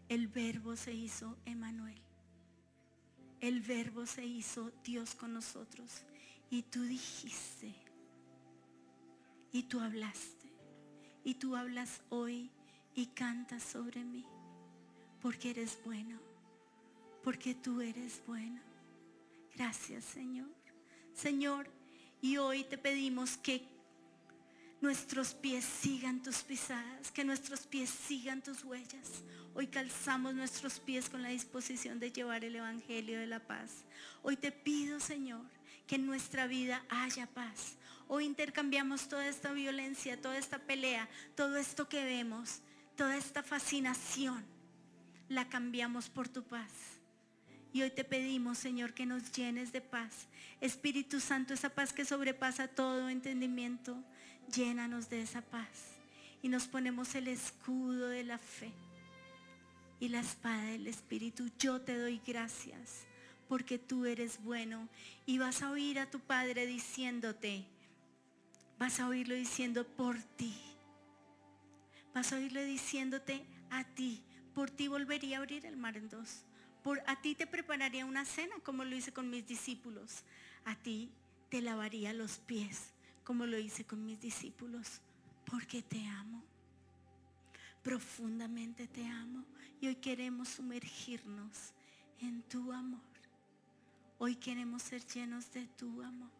El 0.08 0.28
verbo 0.28 0.76
se 0.76 0.92
hizo 0.92 1.36
Emanuel. 1.44 2.00
El 3.40 3.60
verbo 3.60 4.06
se 4.06 4.24
hizo 4.24 4.72
Dios 4.82 5.14
con 5.14 5.34
nosotros. 5.34 6.02
Y 6.50 6.62
tú 6.62 6.82
dijiste, 6.82 7.74
y 9.52 9.64
tú 9.64 9.80
hablaste, 9.80 10.48
y 11.22 11.34
tú 11.34 11.56
hablas 11.56 12.00
hoy 12.08 12.50
y 12.94 13.06
cantas 13.06 13.62
sobre 13.62 14.04
mí, 14.04 14.24
porque 15.20 15.50
eres 15.50 15.78
bueno, 15.84 16.18
porque 17.22 17.54
tú 17.54 17.80
eres 17.80 18.22
bueno. 18.26 18.60
Gracias 19.54 20.04
Señor. 20.04 20.48
Señor, 21.12 21.68
y 22.20 22.36
hoy 22.36 22.64
te 22.64 22.78
pedimos 22.78 23.36
que 23.36 23.73
nuestros 24.84 25.32
pies 25.32 25.64
sigan 25.64 26.22
tus 26.22 26.42
pisadas, 26.42 27.10
que 27.10 27.24
nuestros 27.24 27.66
pies 27.66 27.88
sigan 27.88 28.42
tus 28.42 28.64
huellas. 28.64 29.24
Hoy 29.54 29.66
calzamos 29.66 30.34
nuestros 30.34 30.78
pies 30.78 31.08
con 31.08 31.22
la 31.22 31.30
disposición 31.30 31.98
de 31.98 32.12
llevar 32.12 32.44
el 32.44 32.54
Evangelio 32.54 33.18
de 33.18 33.26
la 33.26 33.40
paz. 33.40 33.86
Hoy 34.22 34.36
te 34.36 34.52
pido, 34.52 35.00
Señor, 35.00 35.40
que 35.86 35.94
en 35.94 36.04
nuestra 36.04 36.46
vida 36.46 36.84
haya 36.90 37.26
paz. 37.26 37.76
Hoy 38.08 38.26
intercambiamos 38.26 39.08
toda 39.08 39.26
esta 39.26 39.52
violencia, 39.52 40.20
toda 40.20 40.36
esta 40.36 40.58
pelea, 40.58 41.08
todo 41.34 41.56
esto 41.56 41.88
que 41.88 42.04
vemos, 42.04 42.60
toda 42.94 43.16
esta 43.16 43.42
fascinación, 43.42 44.44
la 45.30 45.48
cambiamos 45.48 46.10
por 46.10 46.28
tu 46.28 46.42
paz. 46.42 46.70
Y 47.72 47.80
hoy 47.80 47.90
te 47.90 48.04
pedimos, 48.04 48.58
Señor, 48.58 48.92
que 48.92 49.06
nos 49.06 49.32
llenes 49.32 49.72
de 49.72 49.80
paz. 49.80 50.28
Espíritu 50.60 51.20
Santo, 51.20 51.54
esa 51.54 51.70
paz 51.70 51.94
que 51.94 52.04
sobrepasa 52.04 52.68
todo 52.68 53.08
entendimiento, 53.08 54.04
llénanos 54.52 55.08
de 55.08 55.22
esa 55.22 55.42
paz. 55.42 55.98
Y 56.42 56.48
nos 56.48 56.66
ponemos 56.66 57.14
el 57.14 57.28
escudo 57.28 58.08
de 58.08 58.24
la 58.24 58.38
fe 58.38 58.72
y 59.98 60.08
la 60.08 60.20
espada 60.20 60.62
del 60.64 60.86
Espíritu. 60.86 61.50
Yo 61.58 61.80
te 61.80 61.96
doy 61.98 62.20
gracias 62.26 63.06
porque 63.48 63.78
tú 63.78 64.04
eres 64.04 64.42
bueno. 64.42 64.88
Y 65.26 65.38
vas 65.38 65.62
a 65.62 65.70
oír 65.70 65.98
a 65.98 66.10
tu 66.10 66.20
Padre 66.20 66.66
diciéndote, 66.66 67.64
vas 68.78 69.00
a 69.00 69.08
oírlo 69.08 69.34
diciendo 69.34 69.86
por 69.86 70.18
ti. 70.36 70.54
Vas 72.12 72.32
a 72.32 72.36
oírlo 72.36 72.62
diciéndote 72.62 73.44
a 73.70 73.84
ti. 73.84 74.22
Por 74.54 74.70
ti 74.70 74.88
volvería 74.88 75.38
a 75.38 75.40
abrir 75.40 75.66
el 75.66 75.76
mar 75.76 75.96
en 75.96 76.08
dos. 76.08 76.44
Por 76.82 77.02
a 77.06 77.20
ti 77.22 77.34
te 77.34 77.46
prepararía 77.46 78.04
una 78.04 78.24
cena 78.24 78.54
como 78.62 78.84
lo 78.84 78.94
hice 78.94 79.12
con 79.12 79.30
mis 79.30 79.46
discípulos. 79.46 80.24
A 80.66 80.76
ti 80.76 81.10
te 81.48 81.62
lavaría 81.62 82.12
los 82.12 82.38
pies 82.38 82.93
como 83.24 83.46
lo 83.46 83.58
hice 83.58 83.84
con 83.84 84.04
mis 84.04 84.20
discípulos. 84.20 85.00
Porque 85.50 85.82
te 85.82 86.06
amo. 86.06 86.42
Profundamente 87.82 88.86
te 88.86 89.06
amo. 89.06 89.44
Y 89.80 89.88
hoy 89.88 89.96
queremos 89.96 90.48
sumergirnos 90.48 91.72
en 92.20 92.42
tu 92.42 92.72
amor. 92.72 93.00
Hoy 94.18 94.36
queremos 94.36 94.82
ser 94.82 95.04
llenos 95.06 95.52
de 95.52 95.66
tu 95.66 96.02
amor. 96.02 96.30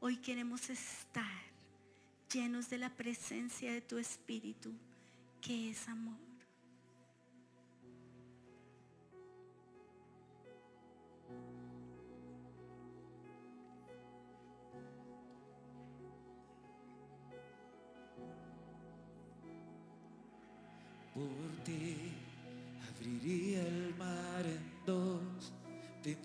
Hoy 0.00 0.18
queremos 0.18 0.68
estar 0.68 1.42
llenos 2.32 2.68
de 2.68 2.78
la 2.78 2.90
presencia 2.90 3.72
de 3.72 3.80
tu 3.80 3.96
Espíritu, 3.96 4.72
que 5.40 5.70
es 5.70 5.88
amor. 5.88 6.23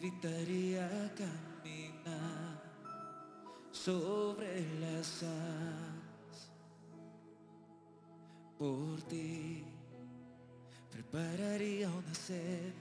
Invitaría 0.02 0.86
a 0.86 1.10
caminar 1.14 2.62
sobre 3.72 4.64
las 4.80 5.24
aguas. 5.24 6.52
Por 8.58 9.02
ti 9.04 9.66
prepararía 10.90 11.90
una 11.90 12.16
sed 12.16 12.74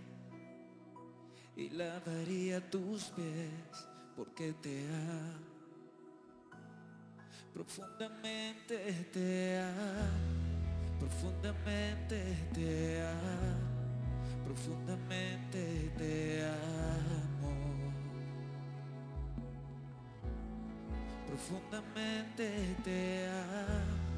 y 1.56 1.70
lavaría 1.70 2.60
tus 2.70 3.04
pies 3.06 3.88
porque 4.16 4.52
te 4.62 4.86
amo. 4.88 5.48
Profundamente 7.52 9.08
te 9.12 9.58
amo 9.58 10.38
profundamente 10.98 12.36
te 12.52 13.00
amo, 13.00 13.67
profundamente 14.48 15.92
te 15.98 16.42
amo, 16.42 17.52
profundamente 21.26 22.76
te 22.82 23.28
amo, 23.28 24.08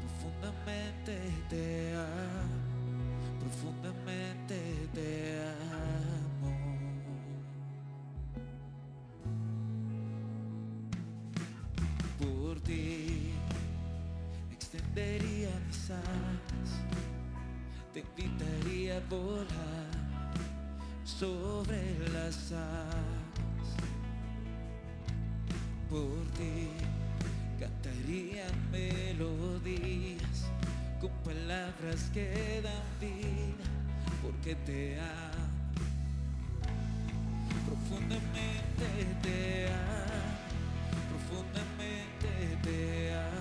profundamente 0.00 1.18
te 1.50 1.96
amo, 1.96 3.40
profundamente 3.40 4.58
te 4.94 5.40
amo. 5.42 6.52
Por 12.20 12.60
ti 12.60 13.32
extendería 14.52 15.50
mis 15.66 15.90
alas, 15.90 16.70
te 17.94 18.00
invitaría 18.00 18.96
a 18.96 19.00
volar 19.08 19.86
sobre 21.04 21.96
las 22.12 22.50
alas. 22.50 23.68
Por 25.88 26.26
ti 26.36 26.70
cantarían 27.60 28.50
melodías 28.72 30.50
con 31.00 31.10
palabras 31.22 32.10
que 32.12 32.60
dan 32.64 32.82
vida, 33.00 33.70
porque 34.22 34.56
te 34.56 34.98
amo. 34.98 35.44
Profundamente 37.64 38.88
te 39.22 39.68
amo, 39.68 40.98
profundamente 41.10 42.58
te 42.64 43.14
amo 43.14 43.33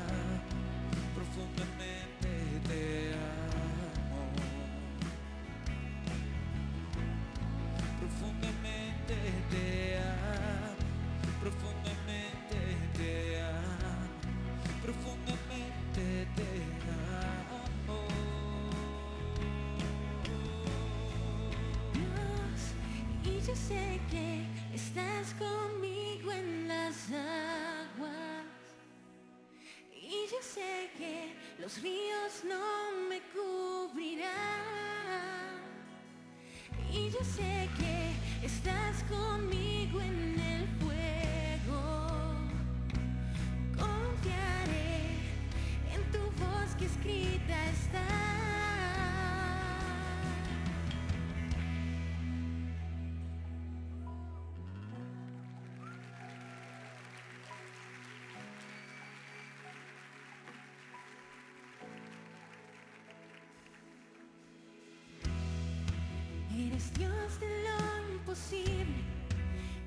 Eres 66.84 67.00
Dios 67.00 67.40
de 67.40 67.48
lo 67.48 68.14
imposible, 68.14 69.04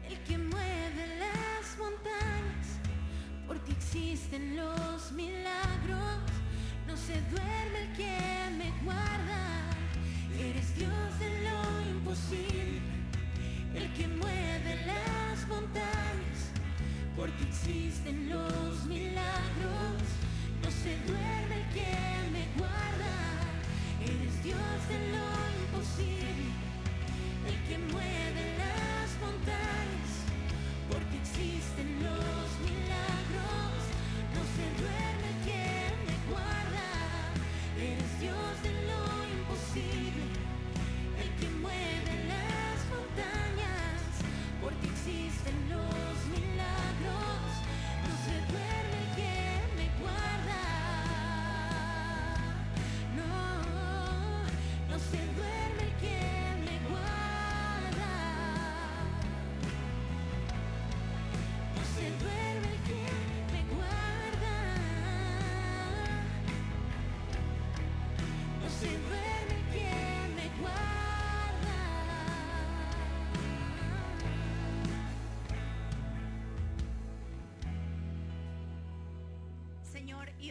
el 0.08 0.18
que 0.20 0.38
mueve 0.38 1.18
las 1.18 1.78
montañas. 1.78 2.80
Por 3.46 3.58
ti 3.58 3.72
existen 3.72 4.56
los 4.56 5.12
milagros, 5.12 6.20
no 6.86 6.96
se 6.96 7.20
duerme 7.32 7.82
el 7.82 7.92
que 7.98 8.18
me 8.56 8.72
guarda. 8.82 9.42
Eres 10.40 10.74
Dios 10.74 11.18
de 11.18 11.42
lo 11.42 11.90
imposible, 11.90 12.80
el 13.74 13.92
que 13.92 14.08
mueve 14.08 14.86
las 14.86 15.46
montañas, 15.48 16.52
porque 17.14 17.42
existen 17.42 18.30
los 18.30 18.86
milagros. 18.86 19.95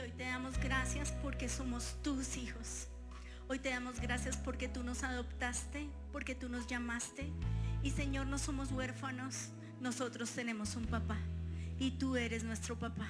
Hoy 0.06 0.12
te 0.12 0.24
damos 0.24 0.60
gracias 0.60 1.12
porque 1.24 1.50
somos 1.50 1.96
tus 2.04 2.38
hijos. 2.38 2.88
Hoy 3.48 3.58
te 3.58 3.70
damos 3.70 4.00
gracias 4.00 4.38
porque 4.38 4.68
tú 4.68 4.84
nos 4.84 5.02
adoptaste, 5.02 5.90
porque 6.12 6.36
tú 6.36 6.48
nos 6.48 6.68
llamaste. 6.68 7.32
Y 7.82 7.90
Señor, 7.90 8.28
no 8.28 8.38
somos 8.38 8.72
huérfanos, 8.72 9.50
nosotros 9.82 10.30
tenemos 10.30 10.76
un 10.76 10.86
papá. 10.86 11.18
Y 11.80 11.92
tú 11.92 12.18
eres 12.18 12.44
nuestro 12.44 12.78
papá. 12.78 13.08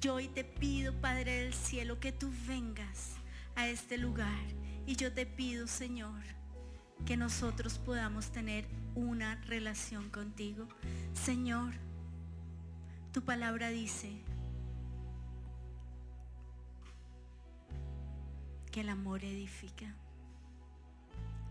Yo 0.00 0.14
hoy 0.14 0.26
te 0.26 0.42
pido, 0.42 0.92
Padre 1.00 1.44
del 1.44 1.54
cielo, 1.54 2.00
que 2.00 2.10
tú 2.10 2.32
vengas 2.48 3.12
a 3.54 3.68
este 3.68 3.96
lugar. 3.96 4.42
Y 4.86 4.96
yo 4.96 5.12
te 5.12 5.26
pido, 5.26 5.68
Señor, 5.68 6.20
que 7.06 7.16
nosotros 7.16 7.78
podamos 7.78 8.32
tener 8.32 8.66
una 8.96 9.36
relación 9.42 10.10
contigo. 10.10 10.66
Señor, 11.12 11.74
tu 13.12 13.22
palabra 13.22 13.68
dice, 13.68 14.20
que 18.74 18.80
el 18.80 18.88
amor 18.88 19.22
edifica, 19.22 19.94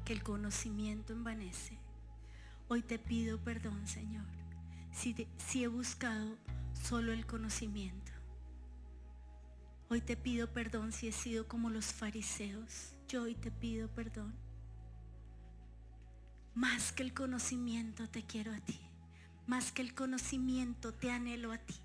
que 0.04 0.12
el 0.12 0.24
conocimiento 0.24 1.14
envanece. 1.14 1.78
Hoy 2.68 2.82
te 2.82 3.00
pido 3.00 3.40
perdón, 3.40 3.88
Señor, 3.88 4.26
si, 4.92 5.14
te- 5.14 5.30
si 5.38 5.64
he 5.64 5.70
buscado 5.70 6.36
solo 6.74 7.14
el 7.14 7.26
conocimiento. 7.26 8.12
Hoy 9.90 10.02
te 10.02 10.18
pido 10.18 10.52
perdón 10.52 10.92
si 10.92 11.08
he 11.08 11.12
sido 11.14 11.48
como 11.48 11.70
los 11.70 11.94
fariseos. 11.94 12.94
Yo 13.08 13.24
hoy 13.24 13.36
te 13.36 13.52
pido 13.52 13.88
perdón. 13.88 14.34
Más 16.56 16.92
que 16.92 17.04
el 17.04 17.14
conocimiento 17.14 18.10
te 18.10 18.24
quiero 18.26 18.52
a 18.52 18.60
ti. 18.60 18.82
Más 19.48 19.72
que 19.72 19.82
el 19.82 19.96
conocimiento 19.96 20.94
te 20.94 21.10
anhelo 21.10 21.54
a 21.54 21.58
ti. 21.58 21.76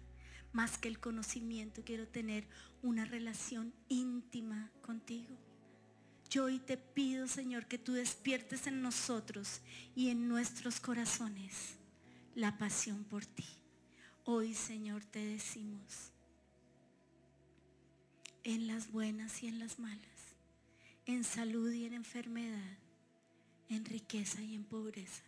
Más 0.52 0.78
que 0.78 0.88
el 0.88 0.98
conocimiento 0.98 1.82
quiero 1.84 2.08
tener 2.08 2.46
una 2.82 3.04
relación 3.04 3.72
íntima 3.88 4.70
contigo. 4.82 5.36
Yo 6.30 6.44
hoy 6.44 6.58
te 6.58 6.76
pido, 6.76 7.26
Señor, 7.26 7.66
que 7.66 7.78
tú 7.78 7.92
despiertes 7.92 8.66
en 8.66 8.82
nosotros 8.82 9.60
y 9.94 10.10
en 10.10 10.28
nuestros 10.28 10.78
corazones 10.78 11.76
la 12.34 12.58
pasión 12.58 13.04
por 13.04 13.24
ti. 13.24 13.46
Hoy, 14.24 14.54
Señor, 14.54 15.04
te 15.04 15.24
decimos, 15.24 16.12
en 18.44 18.66
las 18.66 18.92
buenas 18.92 19.42
y 19.42 19.46
en 19.46 19.58
las 19.58 19.78
malas, 19.78 20.34
en 21.06 21.24
salud 21.24 21.72
y 21.72 21.86
en 21.86 21.94
enfermedad, 21.94 22.78
en 23.70 23.84
riqueza 23.86 24.42
y 24.42 24.54
en 24.54 24.64
pobreza, 24.64 25.24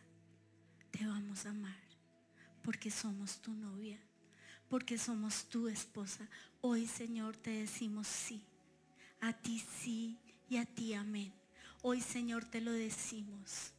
te 0.91 1.07
vamos 1.07 1.47
a 1.47 1.51
amar, 1.51 1.81
porque 2.63 2.91
somos 2.91 3.41
tu 3.41 3.53
novia, 3.53 3.99
porque 4.71 4.97
somos 4.97 5.47
tu 5.47 5.69
esposa. 5.69 6.27
Hoy, 6.61 6.87
Señor, 6.87 7.37
te 7.37 7.51
decimos 7.51 8.07
sí, 8.07 8.41
a 9.21 9.33
ti 9.33 9.59
sí 9.59 10.17
y 10.49 10.57
a 10.57 10.65
ti 10.65 10.95
amén. 10.95 11.33
Hoy, 11.83 12.01
Señor, 12.01 12.45
te 12.45 12.61
lo 12.61 12.71
decimos, 12.73 13.73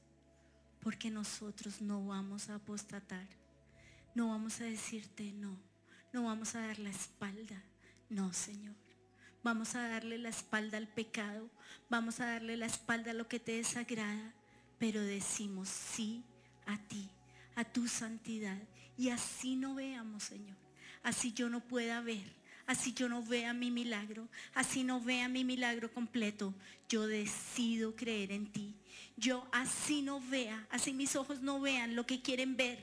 porque 0.81 1.09
nosotros 1.09 1.81
no 1.81 2.05
vamos 2.05 2.49
a 2.49 2.55
apostatar, 2.55 3.27
no 4.13 4.29
vamos 4.29 4.59
a 4.59 4.65
decirte 4.65 5.31
no, 5.31 5.57
no 6.11 6.25
vamos 6.25 6.55
a 6.55 6.67
dar 6.67 6.77
la 6.77 6.89
espalda, 6.89 7.63
no, 8.09 8.33
Señor. 8.33 8.75
Vamos 9.43 9.73
a 9.73 9.87
darle 9.87 10.19
la 10.19 10.29
espalda 10.29 10.77
al 10.77 10.87
pecado, 10.87 11.49
vamos 11.89 12.19
a 12.19 12.27
darle 12.27 12.57
la 12.57 12.67
espalda 12.67 13.11
a 13.11 13.15
lo 13.15 13.27
que 13.27 13.39
te 13.39 13.53
desagrada, 13.53 14.35
pero 14.77 15.01
decimos 15.01 15.69
sí 15.69 16.23
a 16.67 16.77
ti, 16.77 17.09
a 17.55 17.63
tu 17.63 17.87
santidad. 17.87 18.61
Y 18.97 19.09
así 19.09 19.55
no 19.55 19.73
veamos, 19.73 20.23
Señor, 20.23 20.60
así 21.03 21.33
yo 21.33 21.49
no 21.49 21.59
pueda 21.61 22.01
ver, 22.01 22.23
así 22.65 22.93
yo 22.93 23.09
no 23.09 23.23
vea 23.23 23.53
mi 23.53 23.71
milagro, 23.71 24.27
así 24.53 24.83
no 24.83 25.01
vea 25.01 25.27
mi 25.27 25.43
milagro 25.43 25.91
completo, 25.91 26.53
yo 26.89 27.07
decido 27.07 27.95
creer 27.95 28.31
en 28.31 28.51
ti. 28.51 28.75
Yo 29.17 29.47
así 29.51 30.01
no 30.01 30.19
vea, 30.19 30.65
así 30.71 30.93
mis 30.93 31.15
ojos 31.15 31.41
no 31.41 31.59
vean 31.59 31.95
lo 31.95 32.05
que 32.05 32.21
quieren 32.21 32.57
ver. 32.57 32.79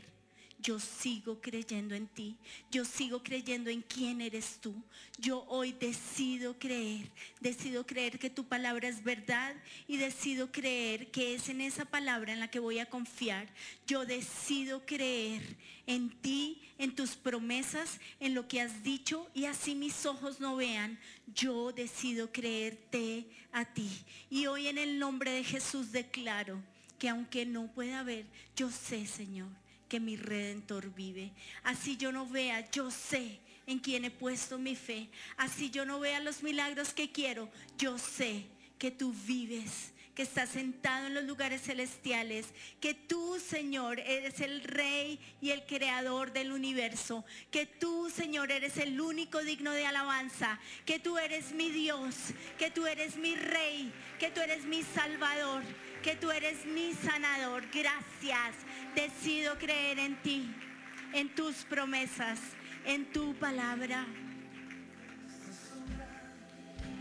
Yo 0.60 0.80
sigo 0.80 1.40
creyendo 1.40 1.94
en 1.94 2.08
ti. 2.08 2.36
Yo 2.70 2.84
sigo 2.84 3.22
creyendo 3.22 3.70
en 3.70 3.80
quién 3.80 4.20
eres 4.20 4.58
tú. 4.60 4.74
Yo 5.16 5.44
hoy 5.48 5.72
decido 5.72 6.58
creer. 6.58 7.10
Decido 7.40 7.86
creer 7.86 8.18
que 8.18 8.28
tu 8.28 8.44
palabra 8.44 8.88
es 8.88 9.04
verdad 9.04 9.54
y 9.86 9.98
decido 9.98 10.50
creer 10.50 11.12
que 11.12 11.34
es 11.34 11.48
en 11.48 11.60
esa 11.60 11.84
palabra 11.84 12.32
en 12.32 12.40
la 12.40 12.50
que 12.50 12.58
voy 12.58 12.80
a 12.80 12.86
confiar. 12.86 13.48
Yo 13.86 14.04
decido 14.04 14.84
creer 14.84 15.42
en 15.86 16.10
ti, 16.10 16.60
en 16.76 16.94
tus 16.94 17.16
promesas, 17.16 18.00
en 18.18 18.34
lo 18.34 18.48
que 18.48 18.60
has 18.60 18.82
dicho 18.82 19.30
y 19.34 19.44
así 19.44 19.76
mis 19.76 20.06
ojos 20.06 20.40
no 20.40 20.56
vean. 20.56 20.98
Yo 21.34 21.72
decido 21.72 22.32
creerte 22.32 23.28
a 23.52 23.64
ti. 23.64 23.88
Y 24.28 24.46
hoy 24.46 24.66
en 24.66 24.78
el 24.78 24.98
nombre 24.98 25.30
de 25.30 25.44
Jesús 25.44 25.92
declaro 25.92 26.60
que 26.98 27.08
aunque 27.08 27.46
no 27.46 27.68
pueda 27.68 28.02
ver, 28.02 28.26
yo 28.56 28.70
sé, 28.70 29.06
Señor, 29.06 29.48
que 29.88 30.00
mi 30.00 30.16
redentor 30.16 30.94
vive. 30.94 31.32
Así 31.62 31.96
yo 31.96 32.12
no 32.12 32.26
vea, 32.26 32.70
yo 32.70 32.90
sé 32.90 33.40
en 33.66 33.78
quién 33.78 34.04
he 34.04 34.10
puesto 34.10 34.58
mi 34.58 34.76
fe. 34.76 35.08
Así 35.36 35.70
yo 35.70 35.84
no 35.84 36.00
vea 36.00 36.20
los 36.20 36.42
milagros 36.42 36.92
que 36.92 37.10
quiero, 37.10 37.48
yo 37.76 37.98
sé 37.98 38.46
que 38.78 38.90
tú 38.90 39.12
vives, 39.26 39.92
que 40.14 40.22
estás 40.22 40.48
sentado 40.48 41.06
en 41.06 41.14
los 41.14 41.24
lugares 41.24 41.62
celestiales, 41.62 42.46
que 42.80 42.94
tú, 42.94 43.38
Señor, 43.38 44.00
eres 44.00 44.40
el 44.40 44.64
rey 44.64 45.20
y 45.40 45.50
el 45.50 45.64
creador 45.64 46.32
del 46.32 46.50
universo, 46.50 47.24
que 47.50 47.66
tú, 47.66 48.10
Señor, 48.10 48.50
eres 48.50 48.78
el 48.78 49.00
único 49.00 49.42
digno 49.44 49.70
de 49.70 49.86
alabanza, 49.86 50.58
que 50.84 50.98
tú 50.98 51.18
eres 51.18 51.52
mi 51.52 51.70
Dios, 51.70 52.14
que 52.58 52.70
tú 52.70 52.86
eres 52.86 53.16
mi 53.16 53.36
rey, 53.36 53.92
que 54.18 54.30
tú 54.30 54.40
eres 54.40 54.64
mi 54.64 54.82
salvador, 54.82 55.62
que 56.02 56.16
tú 56.16 56.30
eres 56.30 56.64
mi 56.66 56.92
sanador. 56.94 57.64
Gracias. 57.72 58.54
Decido 58.94 59.56
creer 59.58 59.98
en 59.98 60.20
ti, 60.22 60.54
en 61.12 61.34
tus 61.34 61.64
promesas, 61.64 62.40
en 62.84 63.12
tu 63.12 63.34
palabra. 63.34 64.06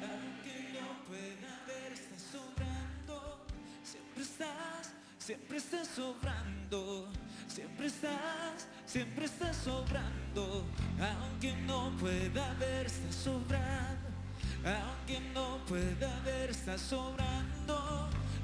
Aunque 0.02 0.80
no 0.80 0.96
sobrando. 2.32 3.46
Siempre 3.84 4.24
estás, 4.24 4.94
siempre 5.18 5.58
estás 5.58 5.88
sobrando. 5.88 7.10
Siempre 7.48 7.88
estás, 7.88 8.68
siempre 8.86 9.26
estás 9.26 9.56
sobrando. 9.58 10.66
Aunque 11.00 11.54
no 11.66 11.92
pueda 11.98 12.54
ver, 12.60 12.86
estás 12.86 13.16
sobrando. 13.16 14.08
Aunque 14.64 15.20
no 15.34 15.58
pueda 15.66 16.20
ver, 16.24 16.50
estás 16.52 16.82
sobrando. 16.82 18.10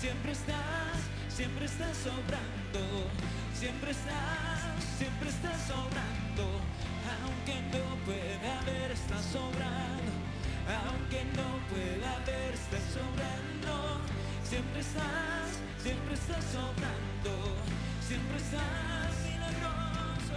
Siempre 0.00 0.32
estás, 0.32 0.98
siempre 1.28 1.64
estás 1.64 1.96
sobrando. 1.96 3.08
Siempre 3.54 3.90
estás, 3.92 4.84
siempre 4.98 5.30
estás 5.30 5.58
sobrando. 5.66 6.60
Aunque 7.24 7.56
no 7.72 7.96
pueda 8.04 8.60
ver, 8.66 8.90
estás 8.90 9.24
sobrando. 9.32 10.12
Aunque 10.84 11.24
no 11.32 11.48
pueda 11.72 12.12
ver, 12.26 12.52
estás 12.52 12.84
sobrando. 12.92 14.00
Siempre 14.44 14.80
estás, 14.80 15.48
siempre 15.82 16.14
estás 16.14 16.44
sobrando. 16.44 17.56
Siempre 18.06 18.36
estás 18.36 19.12
milagroso. 19.24 20.36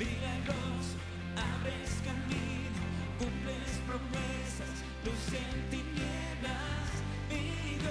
Milagroso, 0.00 0.96
abres 1.36 1.92
camino, 2.08 2.80
cumples 3.18 3.74
promesas, 3.86 4.76
luz 5.04 5.28
en 5.36 5.70
tinieblas. 5.70 6.73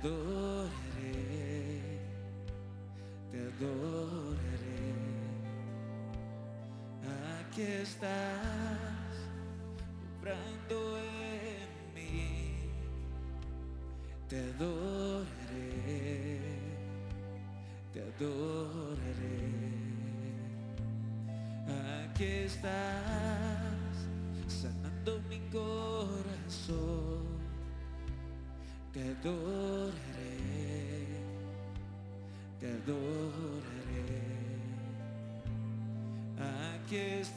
adoraré, 0.00 0.70
te 3.30 3.38
adoraré. 3.38 4.78
Aquí 7.40 7.62
estás, 7.62 8.10
obrando 10.20 10.98
en 10.98 11.94
mí, 11.94 12.70
te 14.28 14.38
adoraré. 14.54 14.77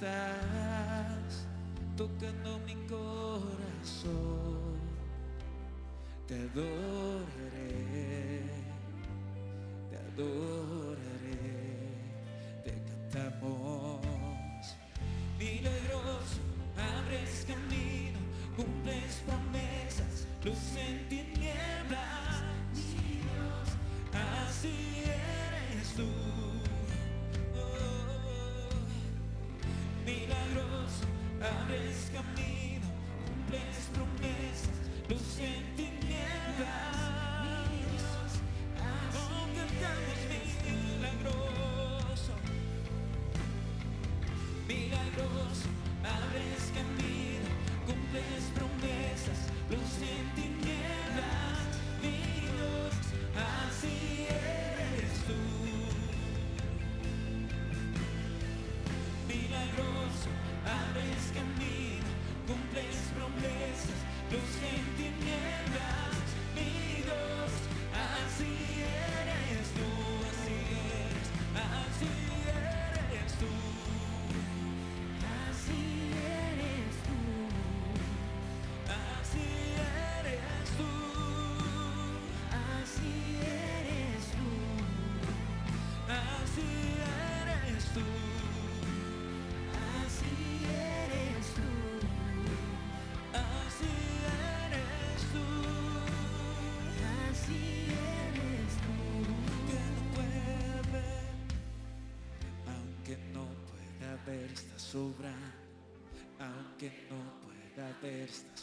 estás 0.01 1.45
tocando 1.95 2.59
mi 2.65 2.73
corazón. 2.87 4.09
Te 6.27 6.35
adoro. 6.35 6.90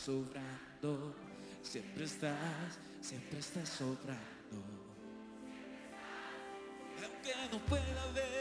sobrando, 0.09 1.15
siempre 1.63 2.05
estás, 2.07 2.79
siempre 3.03 3.41
estás 3.41 3.69
sobrando. 3.69 4.59
Aunque 7.05 7.35
no 7.53 7.59
pueda 7.67 8.13
ver 8.15 8.38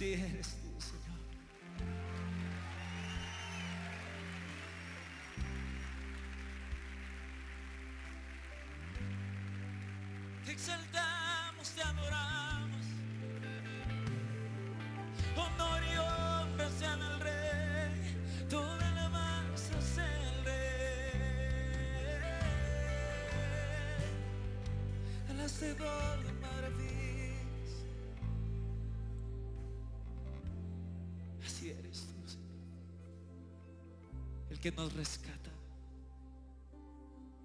Así 0.00 0.14
eres 0.14 0.56
tú, 0.62 0.80
Señor. 0.80 1.20
Te 10.46 10.52
exaltamos, 10.52 11.68
te 11.74 11.82
adoramos. 11.82 12.86
Honor 15.36 15.82
y 15.84 15.96
honra 15.98 16.70
sean 16.78 17.02
al 17.02 17.20
Rey. 17.20 18.46
Toda 18.48 18.88
alabanza 18.88 19.82
sea 19.82 20.30
al 20.30 20.44
Rey. 20.46 21.12
Al 25.28 25.40
hacedor 25.42 26.29
El 34.60 34.70
que 34.70 34.76
nos 34.76 34.92
rescata. 34.92 35.50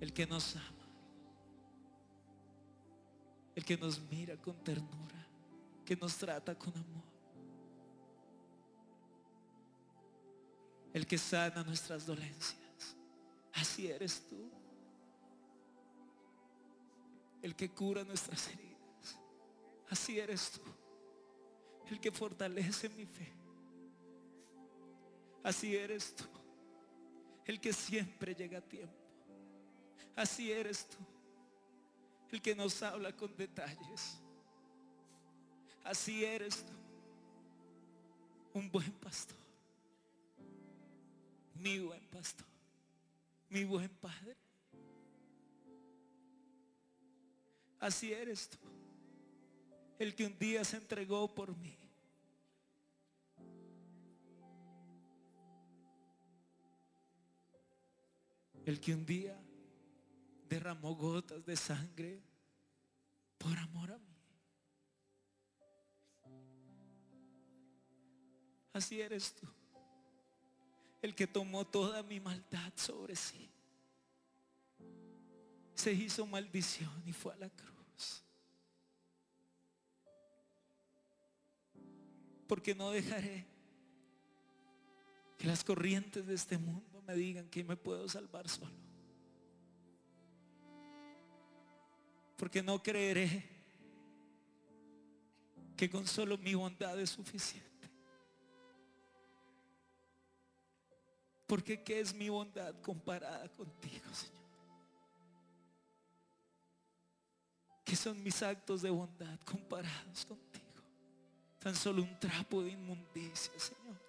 El 0.01 0.11
que 0.11 0.27
nos 0.27 0.53
ama. 0.57 0.89
El 3.55 3.63
que 3.63 3.77
nos 3.77 4.01
mira 4.11 4.35
con 4.35 4.61
ternura. 4.61 5.25
Que 5.85 5.95
nos 5.95 6.17
trata 6.17 6.59
con 6.59 6.73
amor. 6.75 7.05
El 10.93 11.07
que 11.07 11.17
sana 11.17 11.63
nuestras 11.63 12.05
dolencias. 12.05 12.97
Así 13.53 13.87
eres 13.87 14.27
tú. 14.27 14.51
El 17.41 17.55
que 17.55 17.71
cura 17.71 18.03
nuestras 18.03 18.45
heridas. 18.49 19.17
Así 19.89 20.19
eres 20.19 20.51
tú. 20.51 20.69
El 21.89 22.01
que 22.01 22.11
fortalece 22.11 22.89
mi 22.89 23.05
fe. 23.05 23.31
Así 25.43 25.77
eres 25.77 26.13
tú. 26.13 26.25
El 27.45 27.61
que 27.61 27.71
siempre 27.73 28.33
llega 28.33 28.57
a 28.57 28.61
tiempo. 28.61 28.95
Así 30.15 30.51
eres 30.51 30.87
tú. 30.87 30.97
El 32.31 32.41
que 32.41 32.55
nos 32.55 32.81
habla 32.81 33.15
con 33.15 33.35
detalles. 33.35 34.19
Así 35.83 36.25
eres 36.25 36.65
tú. 36.65 36.73
Un 38.53 38.71
buen 38.71 38.91
pastor. 38.93 39.37
Mi 41.55 41.79
buen 41.79 42.05
pastor. 42.07 42.47
Mi 43.49 43.63
buen 43.63 43.89
padre. 43.89 44.35
Así 47.79 48.11
eres 48.11 48.49
tú. 48.49 48.57
El 49.99 50.15
que 50.15 50.25
un 50.25 50.37
día 50.39 50.63
se 50.63 50.77
entregó 50.77 51.33
por 51.33 51.55
mí. 51.55 51.77
El 58.65 58.79
que 58.79 58.95
un 58.95 59.05
día 59.05 59.39
derramó 60.49 60.95
gotas 60.95 61.45
de 61.45 61.55
sangre 61.55 62.19
por 63.37 63.55
amor 63.57 63.91
a 63.91 63.97
mí. 63.99 64.15
Así 68.73 68.99
eres 68.99 69.33
tú. 69.35 69.47
El 71.01 71.13
que 71.13 71.27
tomó 71.27 71.65
toda 71.65 72.01
mi 72.01 72.19
maldad 72.19 72.73
sobre 72.75 73.15
sí. 73.15 73.49
Se 75.75 75.93
hizo 75.93 76.25
maldición 76.25 76.91
y 77.05 77.13
fue 77.13 77.33
a 77.33 77.37
la 77.37 77.49
cruz. 77.49 78.23
Porque 82.47 82.73
no 82.73 82.89
dejaré 82.89 83.45
que 85.37 85.45
las 85.45 85.63
corrientes 85.63 86.25
de 86.25 86.33
este 86.33 86.57
mundo 86.57 86.94
me 87.05 87.15
digan 87.15 87.49
que 87.49 87.63
me 87.63 87.75
puedo 87.77 88.07
salvar 88.09 88.47
solo. 88.49 88.71
Porque 92.37 92.61
no 92.61 92.81
creeré 92.81 93.43
que 95.77 95.89
con 95.89 96.07
solo 96.07 96.37
mi 96.37 96.53
bondad 96.53 96.99
es 96.99 97.11
suficiente. 97.11 97.89
Porque 101.47 101.83
¿qué 101.83 101.99
es 101.99 102.13
mi 102.13 102.29
bondad 102.29 102.73
comparada 102.81 103.47
contigo, 103.49 104.05
Señor? 104.13 104.35
¿Qué 107.83 107.95
son 107.95 108.21
mis 108.23 108.41
actos 108.41 108.81
de 108.81 108.89
bondad 108.89 109.39
comparados 109.41 110.25
contigo? 110.25 110.65
Tan 111.59 111.75
solo 111.75 112.01
un 112.01 112.19
trapo 112.19 112.63
de 112.63 112.71
inmundicia, 112.71 113.57
Señor. 113.59 114.04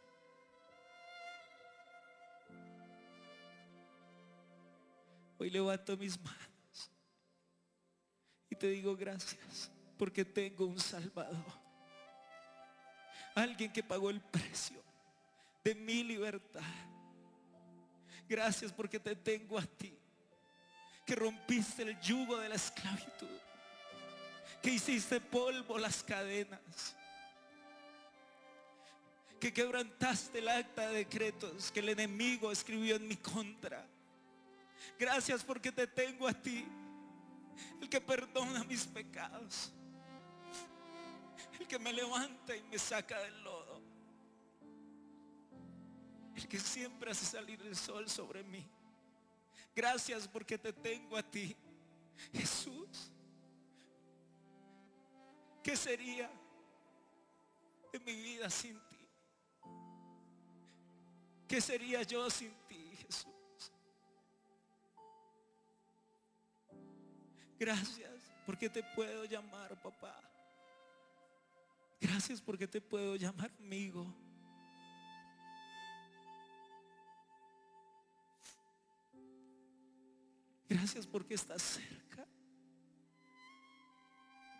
Hoy 5.38 5.50
levanto 5.50 5.96
mis 5.96 6.18
manos 6.18 6.90
y 8.48 8.56
te 8.56 8.68
digo 8.68 8.96
gracias 8.96 9.70
porque 9.98 10.24
tengo 10.24 10.66
un 10.66 10.78
Salvador. 10.78 11.66
Alguien 13.34 13.70
que 13.72 13.82
pagó 13.82 14.08
el 14.08 14.20
precio 14.20 14.82
de 15.62 15.74
mi 15.74 16.02
libertad. 16.02 16.62
Gracias 18.28 18.72
porque 18.72 18.98
te 18.98 19.14
tengo 19.14 19.58
a 19.58 19.66
ti. 19.66 19.94
Que 21.04 21.14
rompiste 21.14 21.82
el 21.82 22.00
yugo 22.00 22.38
de 22.38 22.48
la 22.48 22.54
esclavitud. 22.54 23.28
Que 24.62 24.70
hiciste 24.70 25.20
polvo 25.20 25.78
las 25.78 26.02
cadenas. 26.02 26.96
Que 29.38 29.52
quebrantaste 29.52 30.38
el 30.38 30.48
acta 30.48 30.88
de 30.88 30.98
decretos 30.98 31.70
que 31.70 31.80
el 31.80 31.90
enemigo 31.90 32.50
escribió 32.50 32.96
en 32.96 33.06
mi 33.06 33.16
contra. 33.16 33.86
Gracias 34.98 35.44
porque 35.44 35.72
te 35.72 35.86
tengo 35.86 36.26
a 36.26 36.32
ti. 36.32 36.66
El 37.80 37.88
que 37.88 38.00
perdona 38.00 38.64
mis 38.64 38.84
pecados. 38.86 39.72
El 41.58 41.66
que 41.66 41.78
me 41.78 41.92
levanta 41.92 42.56
y 42.56 42.62
me 42.64 42.78
saca 42.78 43.18
del 43.20 43.42
lodo. 43.42 43.80
El 46.34 46.46
que 46.48 46.58
siempre 46.58 47.10
hace 47.10 47.24
salir 47.24 47.60
el 47.62 47.76
sol 47.76 48.08
sobre 48.08 48.42
mí. 48.42 48.66
Gracias 49.74 50.28
porque 50.28 50.58
te 50.58 50.72
tengo 50.72 51.16
a 51.16 51.22
ti. 51.22 51.56
Jesús. 52.32 53.10
¿Qué 55.62 55.76
sería 55.76 56.30
de 57.92 57.98
mi 58.00 58.14
vida 58.14 58.48
sin 58.48 58.78
ti? 58.88 59.08
¿Qué 61.48 61.60
sería 61.60 62.02
yo 62.02 62.28
sin 62.30 62.52
ti, 62.68 62.96
Jesús? 62.96 63.35
Gracias 67.58 68.32
porque 68.44 68.68
te 68.68 68.82
puedo 68.94 69.24
llamar 69.24 69.80
papá. 69.82 70.20
Gracias 72.00 72.40
porque 72.40 72.68
te 72.68 72.80
puedo 72.80 73.16
llamar 73.16 73.50
amigo. 73.58 74.06
Gracias 80.68 81.06
porque 81.06 81.34
estás 81.34 81.62
cerca. 81.62 82.26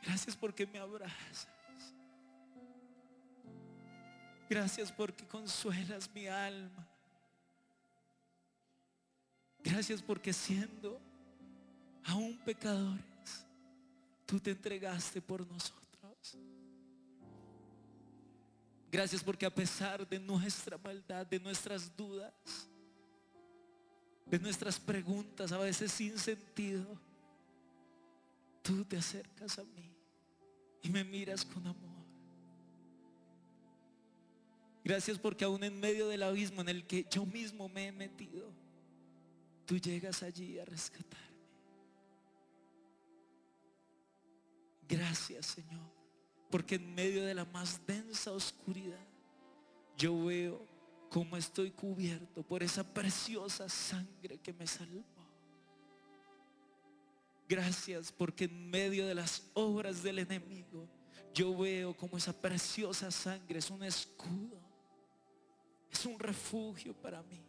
Gracias 0.02 0.36
porque 0.36 0.66
me 0.66 0.78
abrazas. 0.78 1.48
Gracias 4.48 4.92
porque 4.92 5.26
consuelas 5.26 6.08
mi 6.14 6.28
alma. 6.28 6.88
Gracias 9.58 10.00
porque 10.00 10.32
siendo 10.32 11.00
aún 12.06 12.38
pecadores, 12.44 13.46
tú 14.24 14.38
te 14.40 14.50
entregaste 14.52 15.20
por 15.20 15.46
nosotros. 15.46 16.38
Gracias 18.90 19.22
porque 19.22 19.44
a 19.44 19.54
pesar 19.54 20.08
de 20.08 20.18
nuestra 20.18 20.78
maldad, 20.78 21.26
de 21.26 21.40
nuestras 21.40 21.94
dudas, 21.96 22.32
de 24.24 24.38
nuestras 24.38 24.78
preguntas 24.78 25.52
a 25.52 25.58
veces 25.58 25.92
sin 25.92 26.18
sentido, 26.18 26.86
tú 28.62 28.84
te 28.84 28.96
acercas 28.96 29.58
a 29.58 29.64
mí 29.64 29.92
y 30.82 30.88
me 30.88 31.04
miras 31.04 31.44
con 31.44 31.66
amor. 31.66 31.96
Gracias 34.84 35.18
porque 35.18 35.44
aún 35.44 35.64
en 35.64 35.78
medio 35.80 36.06
del 36.06 36.22
abismo 36.22 36.60
en 36.60 36.68
el 36.68 36.86
que 36.86 37.04
yo 37.10 37.26
mismo 37.26 37.68
me 37.68 37.88
he 37.88 37.92
metido, 37.92 38.52
tú 39.66 39.78
llegas 39.78 40.22
allí 40.22 40.60
a 40.60 40.64
rescatarme. 40.64 41.25
Gracias 44.88 45.46
Señor, 45.46 45.90
porque 46.50 46.76
en 46.76 46.94
medio 46.94 47.24
de 47.24 47.34
la 47.34 47.44
más 47.44 47.84
densa 47.86 48.32
oscuridad 48.32 49.06
yo 49.96 50.24
veo 50.24 50.64
cómo 51.10 51.36
estoy 51.36 51.70
cubierto 51.70 52.42
por 52.42 52.62
esa 52.62 52.84
preciosa 52.84 53.68
sangre 53.68 54.38
que 54.38 54.52
me 54.52 54.66
salvó. 54.66 55.04
Gracias 57.48 58.12
porque 58.12 58.44
en 58.44 58.70
medio 58.70 59.06
de 59.06 59.14
las 59.14 59.50
obras 59.54 60.02
del 60.02 60.18
enemigo 60.18 60.88
yo 61.32 61.56
veo 61.56 61.96
como 61.96 62.16
esa 62.16 62.32
preciosa 62.32 63.10
sangre 63.10 63.58
es 63.58 63.70
un 63.70 63.84
escudo, 63.84 64.60
es 65.90 66.04
un 66.06 66.18
refugio 66.18 66.94
para 66.94 67.22
mí. 67.22 67.42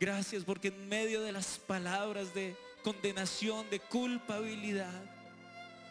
Gracias 0.00 0.44
porque 0.44 0.68
en 0.68 0.88
medio 0.88 1.20
de 1.20 1.30
las 1.30 1.58
palabras 1.58 2.34
de 2.34 2.56
condenación, 2.82 3.68
de 3.68 3.78
culpabilidad, 3.80 5.19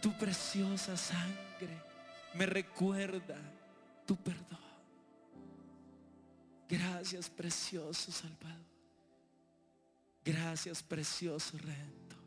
tu 0.01 0.11
preciosa 0.17 0.95
sangre 0.95 1.89
me 2.33 2.45
recuerda 2.45 3.37
tu 4.05 4.15
perdón. 4.15 4.59
Gracias, 6.67 7.29
precioso 7.29 8.11
Salvador. 8.11 8.69
Gracias, 10.23 10.83
precioso 10.83 11.57
Redentor. 11.57 12.19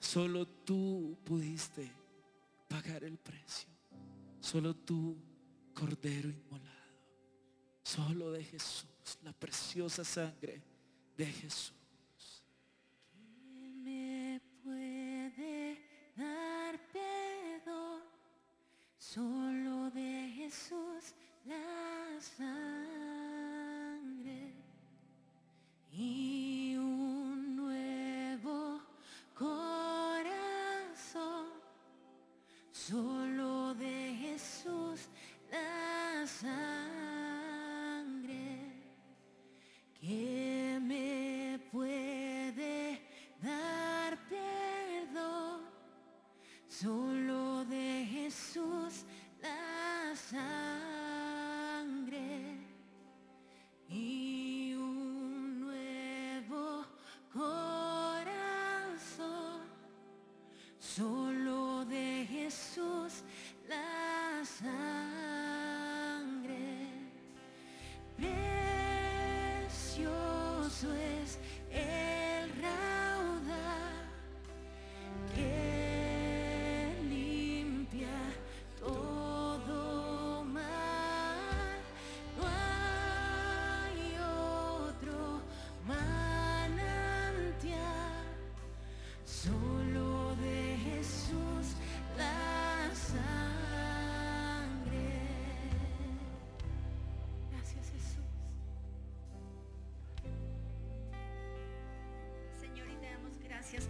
Solo 0.00 0.46
tú 0.46 1.16
pudiste 1.24 1.90
pagar 2.68 3.04
el 3.04 3.16
precio. 3.16 3.68
Solo 4.40 4.74
tú, 4.74 5.16
Cordero 5.72 6.28
inmolado. 6.28 6.74
Solo 7.82 8.32
de 8.32 8.42
Jesús, 8.42 8.86
la 9.22 9.32
preciosa 9.32 10.04
sangre 10.04 10.62
de 11.16 11.26
Jesús. 11.26 11.83
Dar 16.16 16.78
perdón? 16.92 18.02
Solo 18.98 19.90
de 19.90 20.30
Jesús 20.34 21.14
la 21.44 22.20
sangre 22.20 22.54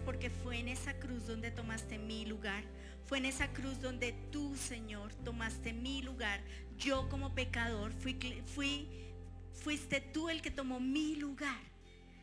porque 0.03 0.29
fue 0.29 0.59
en 0.59 0.67
esa 0.67 0.93
cruz 0.95 1.27
donde 1.27 1.51
tomaste 1.51 1.97
mi 1.97 2.25
lugar. 2.25 2.63
Fue 3.05 3.19
en 3.19 3.25
esa 3.25 3.47
cruz 3.53 3.79
donde 3.81 4.13
tú, 4.31 4.55
Señor, 4.55 5.13
tomaste 5.23 5.73
mi 5.73 6.01
lugar. 6.01 6.41
Yo 6.77 7.07
como 7.09 7.35
pecador 7.35 7.91
fui, 7.93 8.17
fui 8.55 8.89
fuiste 9.63 10.01
tú 10.01 10.29
el 10.29 10.41
que 10.41 10.51
tomó 10.51 10.79
mi 10.79 11.15
lugar. 11.15 11.59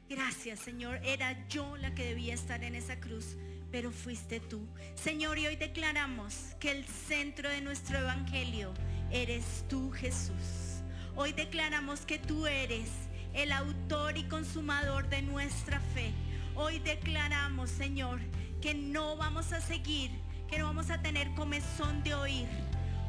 Gracias, 0.09 0.61
Señor. 0.61 1.01
Era 1.05 1.49
yo 1.49 1.77
la 1.77 1.95
que 1.95 2.05
debía 2.05 2.35
estar 2.35 2.63
en 2.63 2.75
esa 2.75 3.01
cruz, 3.01 3.37
pero 3.71 3.91
fuiste 3.91 4.41
tú. 4.41 4.67
Señor, 4.95 5.39
y 5.39 5.47
hoy 5.47 5.57
declaramos 5.57 6.35
que 6.61 6.71
el 6.71 6.85
centro 6.87 7.49
de 7.49 7.61
nuestro 7.61 7.99
evangelio 7.99 8.75
eres 9.11 9.65
tú, 9.69 9.91
Jesús. 9.91 10.83
Hoy 11.17 11.33
declaramos 11.33 12.01
que 12.01 12.19
tú 12.19 12.47
eres 12.47 12.89
el 13.35 13.53
autor 13.53 14.17
y 14.19 14.25
consumador 14.25 15.09
de 15.09 15.23
nuestra 15.23 15.81
fe. 15.81 16.13
Hoy 16.55 16.79
declaramos, 16.81 17.71
Señor, 17.71 18.21
que 18.61 18.75
no 18.75 19.17
vamos 19.17 19.53
a 19.53 19.61
seguir, 19.61 20.11
que 20.49 20.59
no 20.59 20.67
vamos 20.67 20.91
a 20.91 21.01
tener 21.01 21.33
comezón 21.35 22.03
de 22.03 22.15
oír. 22.15 22.47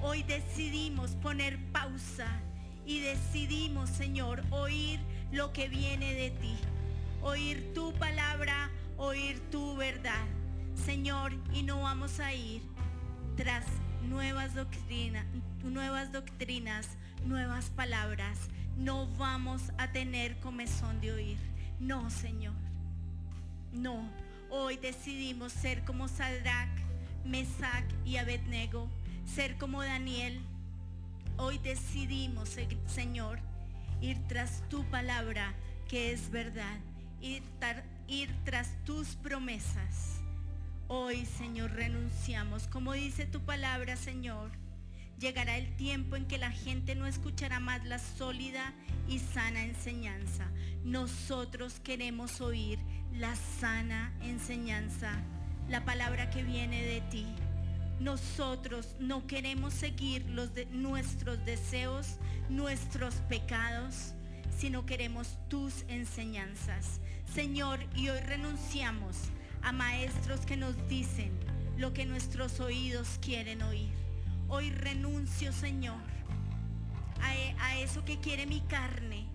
Hoy 0.02 0.24
decidimos 0.24 1.12
poner 1.12 1.60
pausa 1.72 2.28
y 2.86 3.02
decidimos, 3.02 3.90
Señor, 3.90 4.44
oír 4.50 5.02
lo 5.32 5.52
que 5.52 5.68
viene 5.68 6.14
de 6.14 6.32
ti. 6.32 6.56
Oír 7.22 7.74
tu 7.74 7.94
palabra, 7.94 8.70
oír 8.98 9.42
tu 9.52 9.76
verdad. 9.76 10.26
Señor, 10.74 11.34
y 11.54 11.64
no 11.64 11.82
vamos 11.82 12.22
a 12.22 12.34
ir 12.34 12.62
tras 13.36 13.66
nuevas 14.04 14.56
doctrinas, 14.56 15.26
nuevas 15.64 16.14
doctrinas, 16.14 16.98
nuevas 17.26 17.70
palabras. 17.72 18.40
No 18.78 19.08
vamos 19.18 19.62
a 19.78 19.92
tener 19.92 20.40
comezón 20.40 21.02
de 21.02 21.12
oír. 21.12 21.38
No, 21.80 22.10
Señor. 22.10 22.73
No. 23.74 24.10
Hoy 24.50 24.78
decidimos 24.78 25.52
ser 25.52 25.84
como 25.84 26.08
Sadrach, 26.08 26.70
Mesach 27.26 27.86
y 28.06 28.18
Abednego, 28.18 28.88
ser 29.26 29.58
como 29.58 29.82
Daniel. 29.82 30.40
Hoy 31.38 31.58
decidimos, 31.58 32.50
se- 32.50 32.68
Señor, 32.86 33.40
ir 34.02 34.18
tras 34.28 34.62
tu 34.70 34.84
palabra 34.86 35.54
que 35.88 36.12
es 36.12 36.30
verdad, 36.30 36.78
ir, 37.22 37.42
ir 38.08 38.30
tras 38.46 38.70
tus 38.86 39.16
promesas. 39.16 40.20
Hoy, 40.88 41.26
Señor, 41.26 41.72
renunciamos. 41.72 42.68
Como 42.68 42.94
dice 42.94 43.26
tu 43.26 43.42
palabra, 43.42 43.96
Señor, 43.96 44.52
llegará 45.20 45.58
el 45.58 45.76
tiempo 45.78 46.16
en 46.16 46.28
que 46.28 46.38
la 46.38 46.52
gente 46.52 46.94
no 46.94 47.08
escuchará 47.08 47.60
más 47.60 47.84
la 47.86 47.98
sólida 47.98 48.74
y 49.08 49.18
sana 49.20 49.64
enseñanza. 49.64 50.52
Nosotros 50.84 51.80
queremos 51.80 52.42
oír 52.42 52.78
la 53.18 53.36
sana 53.36 54.12
enseñanza, 54.22 55.12
la 55.70 55.86
palabra 55.86 56.30
que 56.30 56.44
viene 56.44 56.84
de 56.84 57.02
ti. 57.02 57.26
Nosotros 58.00 58.96
no 59.00 59.28
queremos 59.28 59.74
seguir 59.74 60.26
los 60.30 60.54
de 60.54 60.66
nuestros 60.68 61.44
deseos, 61.46 62.18
nuestros 62.50 63.16
pecados, 63.30 64.14
sino 64.58 64.86
queremos 64.86 65.38
tus 65.48 65.84
enseñanzas. 65.88 67.00
Señor, 67.34 67.80
y 67.96 68.10
hoy 68.10 68.20
renunciamos 68.22 69.16
a 69.62 69.72
maestros 69.72 70.42
que 70.42 70.58
nos 70.58 70.76
dicen 70.88 71.32
lo 71.78 71.94
que 71.94 72.06
nuestros 72.06 72.60
oídos 72.60 73.20
quieren 73.22 73.62
oír. 73.62 73.94
Hoy 74.48 74.72
renuncio, 74.72 75.54
Señor, 75.54 76.02
a, 77.22 77.36
e- 77.36 77.56
a 77.60 77.80
eso 77.80 78.04
que 78.04 78.20
quiere 78.20 78.46
mi 78.46 78.62
carne, 78.62 79.26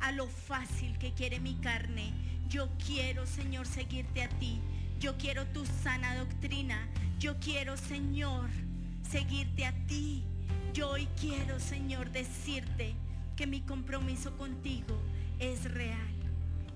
a 0.00 0.12
lo 0.12 0.26
fácil 0.26 0.98
que 0.98 1.12
quiere 1.12 1.40
mi 1.40 1.54
carne. 1.56 2.12
Yo 2.48 2.68
quiero, 2.84 3.26
Señor, 3.26 3.66
seguirte 3.66 4.22
a 4.22 4.28
ti. 4.28 4.60
Yo 5.00 5.16
quiero 5.18 5.46
tu 5.46 5.66
sana 5.66 6.16
doctrina. 6.16 6.88
Yo 7.18 7.38
quiero, 7.40 7.76
Señor, 7.76 8.48
seguirte 9.10 9.66
a 9.66 9.72
ti. 9.86 10.22
Yo 10.72 10.90
hoy 10.90 11.08
quiero, 11.20 11.58
Señor, 11.58 12.10
decirte 12.12 12.94
que 13.36 13.46
mi 13.46 13.60
compromiso 13.62 14.36
contigo 14.36 14.96
es 15.38 15.64
real. 15.72 16.08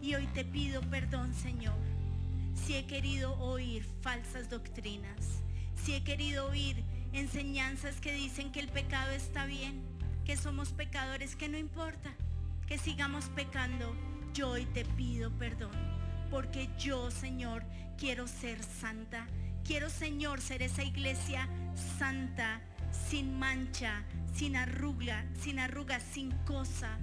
Y 0.03 0.14
hoy 0.14 0.27
te 0.29 0.45
pido 0.45 0.81
perdón, 0.83 1.35
Señor, 1.35 1.79
si 2.55 2.75
he 2.75 2.87
querido 2.87 3.39
oír 3.39 3.85
falsas 4.01 4.49
doctrinas, 4.49 5.43
si 5.77 5.95
he 5.95 6.03
querido 6.03 6.49
oír 6.49 6.83
enseñanzas 7.12 8.01
que 8.01 8.12
dicen 8.12 8.51
que 8.53 8.61
el 8.61 8.68
pecado 8.68 9.12
está 9.12 9.45
bien, 9.45 9.83
que 10.25 10.37
somos 10.37 10.73
pecadores, 10.73 11.37
que 11.37 11.49
no 11.49 11.59
importa, 11.59 12.11
que 12.66 12.79
sigamos 12.79 13.27
pecando, 13.37 13.95
yo 14.35 14.51
hoy 14.51 14.64
te 14.66 14.85
pido 14.85 15.31
perdón, 15.39 15.72
porque 16.31 16.68
yo, 16.78 17.11
Señor, 17.11 17.64
quiero 17.99 18.26
ser 18.26 18.62
santa. 18.62 19.26
Quiero, 19.64 19.91
Señor, 19.91 20.41
ser 20.41 20.62
esa 20.62 20.83
iglesia 20.83 21.49
santa, 21.99 22.61
sin 23.09 23.39
mancha, 23.39 24.03
sin 24.35 24.57
arruga, 24.57 25.24
sin 25.41 25.59
arruga, 25.59 26.01
sin 26.01 26.31
cosa 26.45 26.99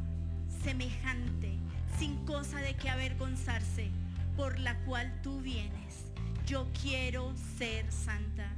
semejante, 0.64 1.58
sin 1.98 2.26
cosa 2.26 2.60
de 2.60 2.76
que 2.76 2.90
avergonzarse, 2.90 3.90
por 4.36 4.60
la 4.60 4.78
cual 4.86 5.22
tú 5.22 5.40
vienes. 5.42 6.12
Yo 6.46 6.68
quiero 6.82 7.34
ser 7.58 7.92
santa. 7.92 8.50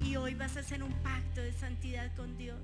Y 0.00 0.16
hoy 0.16 0.34
vas 0.34 0.56
a 0.56 0.60
hacer 0.60 0.82
un 0.82 0.92
pacto 1.02 1.40
de 1.40 1.52
santidad 1.52 2.14
con 2.16 2.36
Dios. 2.36 2.60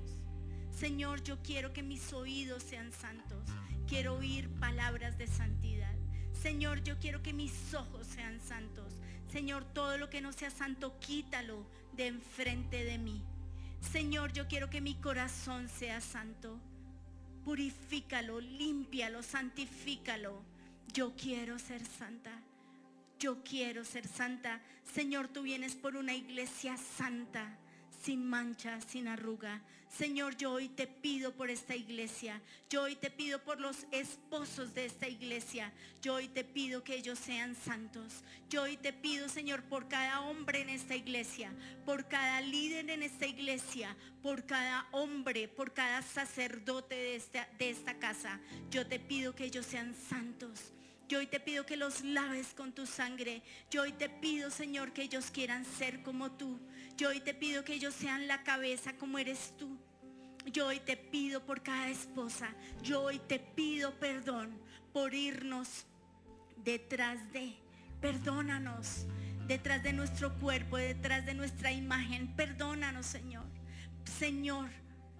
Señor, 0.83 1.23
yo 1.23 1.41
quiero 1.41 1.71
que 1.71 1.81
mis 1.81 2.11
oídos 2.11 2.61
sean 2.61 2.91
santos. 2.91 3.47
Quiero 3.87 4.15
oír 4.15 4.49
palabras 4.59 5.17
de 5.17 5.27
santidad. 5.27 5.95
Señor, 6.33 6.83
yo 6.83 6.99
quiero 6.99 7.23
que 7.23 7.31
mis 7.31 7.73
ojos 7.73 8.05
sean 8.05 8.41
santos. 8.41 8.93
Señor, 9.31 9.63
todo 9.63 9.97
lo 9.97 10.09
que 10.09 10.19
no 10.19 10.33
sea 10.33 10.49
santo, 10.49 10.99
quítalo 10.99 11.65
de 11.93 12.07
enfrente 12.07 12.83
de 12.83 12.97
mí. 12.97 13.23
Señor, 13.93 14.33
yo 14.33 14.49
quiero 14.49 14.69
que 14.69 14.81
mi 14.81 14.95
corazón 14.95 15.69
sea 15.69 16.01
santo. 16.01 16.59
Purifícalo, 17.45 18.41
límpialo, 18.41 19.23
santifícalo. 19.23 20.43
Yo 20.91 21.15
quiero 21.15 21.59
ser 21.59 21.81
santa. 21.85 22.41
Yo 23.19 23.41
quiero 23.45 23.85
ser 23.85 24.05
santa. 24.05 24.61
Señor, 24.93 25.29
tú 25.29 25.43
vienes 25.43 25.75
por 25.75 25.95
una 25.95 26.13
iglesia 26.13 26.75
santa 26.75 27.57
sin 28.03 28.27
mancha, 28.27 28.79
sin 28.81 29.07
arruga. 29.07 29.61
Señor, 29.89 30.35
yo 30.35 30.51
hoy 30.51 30.69
te 30.69 30.87
pido 30.87 31.33
por 31.33 31.49
esta 31.49 31.75
iglesia. 31.75 32.41
Yo 32.69 32.83
hoy 32.83 32.95
te 32.95 33.11
pido 33.11 33.39
por 33.43 33.61
los 33.61 33.85
esposos 33.91 34.73
de 34.73 34.85
esta 34.85 35.07
iglesia. 35.07 35.71
Yo 36.01 36.15
hoy 36.15 36.27
te 36.27 36.43
pido 36.43 36.83
que 36.83 36.95
ellos 36.95 37.19
sean 37.19 37.55
santos. 37.55 38.23
Yo 38.49 38.63
hoy 38.63 38.75
te 38.75 38.91
pido, 38.91 39.29
Señor, 39.29 39.61
por 39.63 39.87
cada 39.87 40.21
hombre 40.21 40.61
en 40.61 40.69
esta 40.69 40.95
iglesia, 40.95 41.53
por 41.85 42.07
cada 42.07 42.41
líder 42.41 42.89
en 42.89 43.03
esta 43.03 43.27
iglesia, 43.27 43.95
por 44.21 44.45
cada 44.45 44.87
hombre, 44.91 45.47
por 45.47 45.73
cada 45.73 46.01
sacerdote 46.01 46.95
de 46.95 47.15
esta, 47.15 47.47
de 47.59 47.69
esta 47.69 47.99
casa. 47.99 48.39
Yo 48.71 48.87
te 48.87 48.99
pido 48.99 49.35
que 49.35 49.45
ellos 49.45 49.65
sean 49.65 49.95
santos. 50.09 50.73
Yo 51.13 51.19
hoy 51.19 51.27
te 51.27 51.39
pido 51.39 51.63
que 51.63 51.77
los 51.77 52.03
laves 52.03 52.55
con 52.55 52.71
tu 52.71 52.87
sangre. 52.87 53.43
Yo 53.69 53.83
hoy 53.83 53.91
te 53.91 54.09
pido, 54.09 54.49
Señor, 54.49 54.93
que 54.93 55.03
ellos 55.03 55.29
quieran 55.29 55.63
ser 55.63 56.01
como 56.01 56.31
tú. 56.31 56.59
Yo 56.97 57.09
hoy 57.09 57.19
te 57.19 57.35
pido 57.35 57.63
que 57.63 57.75
ellos 57.75 57.93
sean 57.93 58.27
la 58.27 58.41
cabeza 58.41 58.93
como 58.93 59.19
eres 59.19 59.53
tú. 59.55 59.77
Yo 60.47 60.65
hoy 60.65 60.79
te 60.79 60.97
pido 60.97 61.45
por 61.45 61.61
cada 61.61 61.87
esposa. 61.89 62.49
Yo 62.81 63.03
hoy 63.03 63.19
te 63.19 63.37
pido 63.37 63.93
perdón 63.99 64.59
por 64.91 65.13
irnos 65.13 65.85
detrás 66.63 67.31
de. 67.31 67.53
Perdónanos 68.01 69.05
detrás 69.45 69.83
de 69.83 69.93
nuestro 69.93 70.33
cuerpo, 70.39 70.77
detrás 70.77 71.27
de 71.27 71.35
nuestra 71.35 71.71
imagen. 71.71 72.35
Perdónanos, 72.35 73.05
Señor. 73.05 73.45
Señor, 74.17 74.71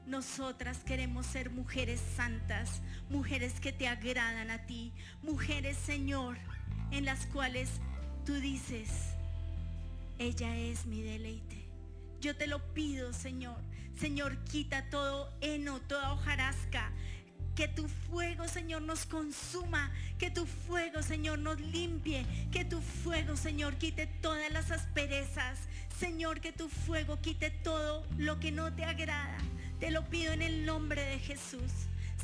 nosotras 0.06 0.80
queremos 0.80 1.26
ser 1.26 1.50
mujeres 1.50 2.02
santas, 2.16 2.82
mujeres 3.10 3.60
que 3.60 3.72
te 3.72 3.88
agradan 3.88 4.52
a 4.52 4.66
ti, 4.66 4.94
mujeres, 5.22 5.78
Señor, 5.78 6.38
en 6.92 7.06
las 7.06 7.26
cuales 7.28 7.70
tú 8.26 8.34
dices, 8.36 8.90
ella 10.20 10.56
es 10.58 10.86
mi 10.86 11.02
deleite. 11.02 11.68
Yo 12.22 12.36
te 12.36 12.48
lo 12.48 12.74
pido, 12.74 13.12
Señor. 13.12 13.58
Señor, 14.00 14.38
quita 14.46 14.90
todo 14.90 15.34
heno, 15.42 15.82
toda 15.82 16.14
hojarasca. 16.14 16.92
Que 17.56 17.68
tu 17.68 17.88
fuego, 17.88 18.48
Señor, 18.48 18.82
nos 18.82 19.06
consuma. 19.06 19.92
Que 20.18 20.32
tu 20.32 20.46
fuego, 20.46 21.04
Señor, 21.04 21.40
nos 21.40 21.60
limpie. 21.60 22.26
Que 22.52 22.64
tu 22.64 22.82
fuego, 22.82 23.36
Señor, 23.36 23.76
quite 23.76 24.08
todas 24.08 24.52
las 24.52 24.72
asperezas. 24.72 25.60
Señor, 26.00 26.40
que 26.40 26.52
tu 26.52 26.70
fuego 26.70 27.20
quite 27.22 27.50
todo 27.50 28.06
lo 28.18 28.40
que 28.40 28.52
no 28.52 28.74
te 28.74 28.86
agrada. 28.86 29.38
Te 29.84 29.92
lo 29.92 30.06
pido 30.06 30.32
en 30.32 30.42
el 30.42 30.66
nombre 30.66 31.02
de 31.02 31.20
Jesús. 31.20 31.70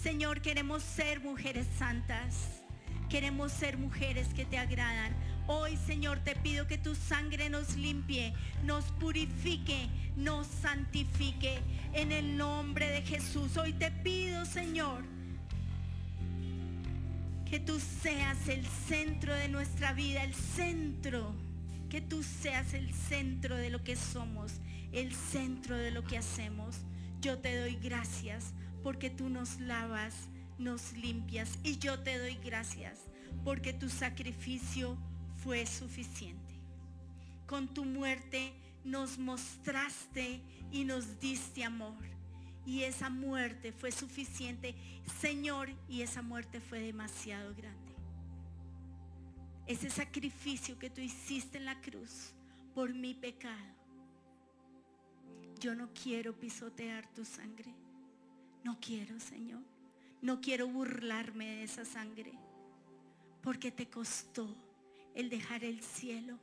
Señor, 0.01 0.39
queremos 0.39 0.81
ser 0.81 1.19
mujeres 1.19 1.67
santas. 1.77 2.61
Queremos 3.09 3.51
ser 3.51 3.77
mujeres 3.77 4.29
que 4.33 4.45
te 4.45 4.57
agradan. 4.57 5.13
Hoy, 5.45 5.75
Señor, 5.85 6.19
te 6.19 6.37
pido 6.37 6.67
que 6.67 6.77
tu 6.77 6.95
sangre 6.95 7.49
nos 7.49 7.75
limpie, 7.75 8.33
nos 8.63 8.85
purifique, 8.93 9.89
nos 10.15 10.47
santifique. 10.47 11.59
En 11.91 12.13
el 12.13 12.37
nombre 12.37 12.87
de 12.87 13.01
Jesús. 13.01 13.57
Hoy 13.57 13.73
te 13.73 13.91
pido, 13.91 14.45
Señor, 14.45 15.03
que 17.45 17.59
tú 17.59 17.77
seas 18.01 18.47
el 18.47 18.65
centro 18.65 19.35
de 19.35 19.49
nuestra 19.49 19.91
vida, 19.91 20.23
el 20.23 20.33
centro. 20.33 21.35
Que 21.89 21.99
tú 21.99 22.23
seas 22.23 22.73
el 22.73 22.93
centro 22.93 23.57
de 23.57 23.69
lo 23.69 23.83
que 23.83 23.97
somos, 23.97 24.61
el 24.93 25.13
centro 25.13 25.75
de 25.75 25.91
lo 25.91 26.05
que 26.05 26.17
hacemos. 26.17 26.77
Yo 27.21 27.37
te 27.37 27.59
doy 27.59 27.75
gracias 27.75 28.53
porque 28.81 29.09
tú 29.09 29.29
nos 29.29 29.59
lavas, 29.59 30.15
nos 30.57 30.93
limpias. 30.93 31.59
Y 31.63 31.77
yo 31.77 31.99
te 31.99 32.17
doy 32.17 32.35
gracias 32.35 32.99
porque 33.43 33.73
tu 33.73 33.89
sacrificio 33.89 34.97
fue 35.43 35.65
suficiente. 35.65 36.55
Con 37.45 37.67
tu 37.67 37.83
muerte 37.83 38.53
nos 38.83 39.17
mostraste 39.17 40.41
y 40.71 40.83
nos 40.85 41.19
diste 41.19 41.63
amor. 41.63 42.05
Y 42.65 42.83
esa 42.83 43.09
muerte 43.09 43.71
fue 43.71 43.91
suficiente, 43.91 44.75
Señor, 45.19 45.69
y 45.87 46.01
esa 46.01 46.21
muerte 46.21 46.61
fue 46.61 46.79
demasiado 46.79 47.53
grande. 47.55 47.93
Ese 49.65 49.89
sacrificio 49.89 50.77
que 50.77 50.89
tú 50.89 51.01
hiciste 51.01 51.57
en 51.57 51.65
la 51.65 51.79
cruz 51.81 52.33
por 52.73 52.93
mi 52.93 53.13
pecado. 53.13 53.78
Yo 55.59 55.75
no 55.75 55.89
quiero 55.93 56.33
pisotear 56.33 57.07
tu 57.13 57.25
sangre. 57.25 57.73
No 58.63 58.77
quiero, 58.79 59.19
Señor. 59.19 59.61
No 60.21 60.39
quiero 60.41 60.67
burlarme 60.67 61.45
de 61.45 61.63
esa 61.63 61.85
sangre. 61.85 62.33
Porque 63.41 63.71
te 63.71 63.89
costó 63.89 64.55
el 65.15 65.29
dejar 65.29 65.63
el 65.63 65.81
cielo, 65.81 66.37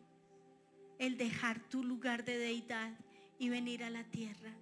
el 0.99 1.17
dejar 1.17 1.61
tu 1.69 1.83
lugar 1.83 2.25
de 2.25 2.39
deidad 2.39 2.93
y 3.39 3.49
venir 3.49 3.85
a 3.85 3.91
la 3.91 4.05
tierra 4.05 4.53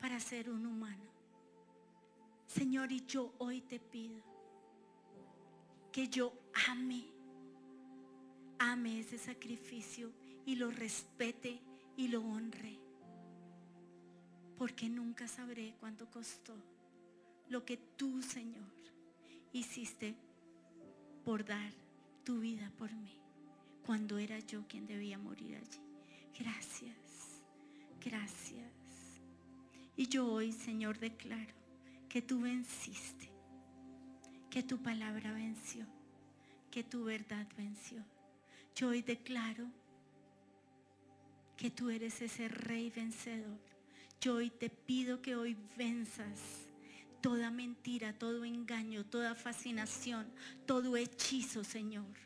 para 0.00 0.20
ser 0.20 0.50
un 0.50 0.66
humano. 0.66 1.04
Señor, 2.46 2.92
y 2.92 3.04
yo 3.04 3.34
hoy 3.38 3.60
te 3.60 3.78
pido 3.78 4.22
que 5.92 6.08
yo 6.08 6.32
ame, 6.68 7.04
ame 8.58 9.00
ese 9.00 9.18
sacrificio 9.18 10.12
y 10.46 10.56
lo 10.56 10.70
respete 10.70 11.60
y 11.96 12.08
lo 12.08 12.22
honre. 12.22 12.87
Porque 14.58 14.88
nunca 14.88 15.28
sabré 15.28 15.74
cuánto 15.80 16.10
costó 16.10 16.54
lo 17.48 17.64
que 17.64 17.76
tú, 17.76 18.20
Señor, 18.20 18.66
hiciste 19.52 20.14
por 21.24 21.44
dar 21.44 21.72
tu 22.24 22.40
vida 22.40 22.70
por 22.76 22.92
mí 22.92 23.18
cuando 23.86 24.18
era 24.18 24.38
yo 24.40 24.66
quien 24.68 24.86
debía 24.86 25.16
morir 25.16 25.56
allí. 25.56 25.80
Gracias, 26.38 27.42
gracias. 28.04 28.72
Y 29.96 30.08
yo 30.08 30.26
hoy, 30.26 30.52
Señor, 30.52 30.98
declaro 30.98 31.54
que 32.08 32.20
tú 32.20 32.42
venciste, 32.42 33.30
que 34.50 34.62
tu 34.62 34.78
palabra 34.82 35.32
venció, 35.32 35.86
que 36.70 36.84
tu 36.84 37.04
verdad 37.04 37.46
venció. 37.56 38.04
Yo 38.74 38.88
hoy 38.88 39.02
declaro 39.02 39.66
que 41.56 41.70
tú 41.70 41.90
eres 41.90 42.20
ese 42.22 42.48
rey 42.48 42.90
vencedor. 42.90 43.67
Yo 44.20 44.34
hoy 44.34 44.50
te 44.50 44.68
pido 44.68 45.22
que 45.22 45.36
hoy 45.36 45.56
venzas 45.76 46.66
toda 47.20 47.52
mentira, 47.52 48.12
todo 48.18 48.44
engaño, 48.44 49.04
toda 49.04 49.36
fascinación, 49.36 50.26
todo 50.66 50.96
hechizo, 50.96 51.62
Señor. 51.62 52.16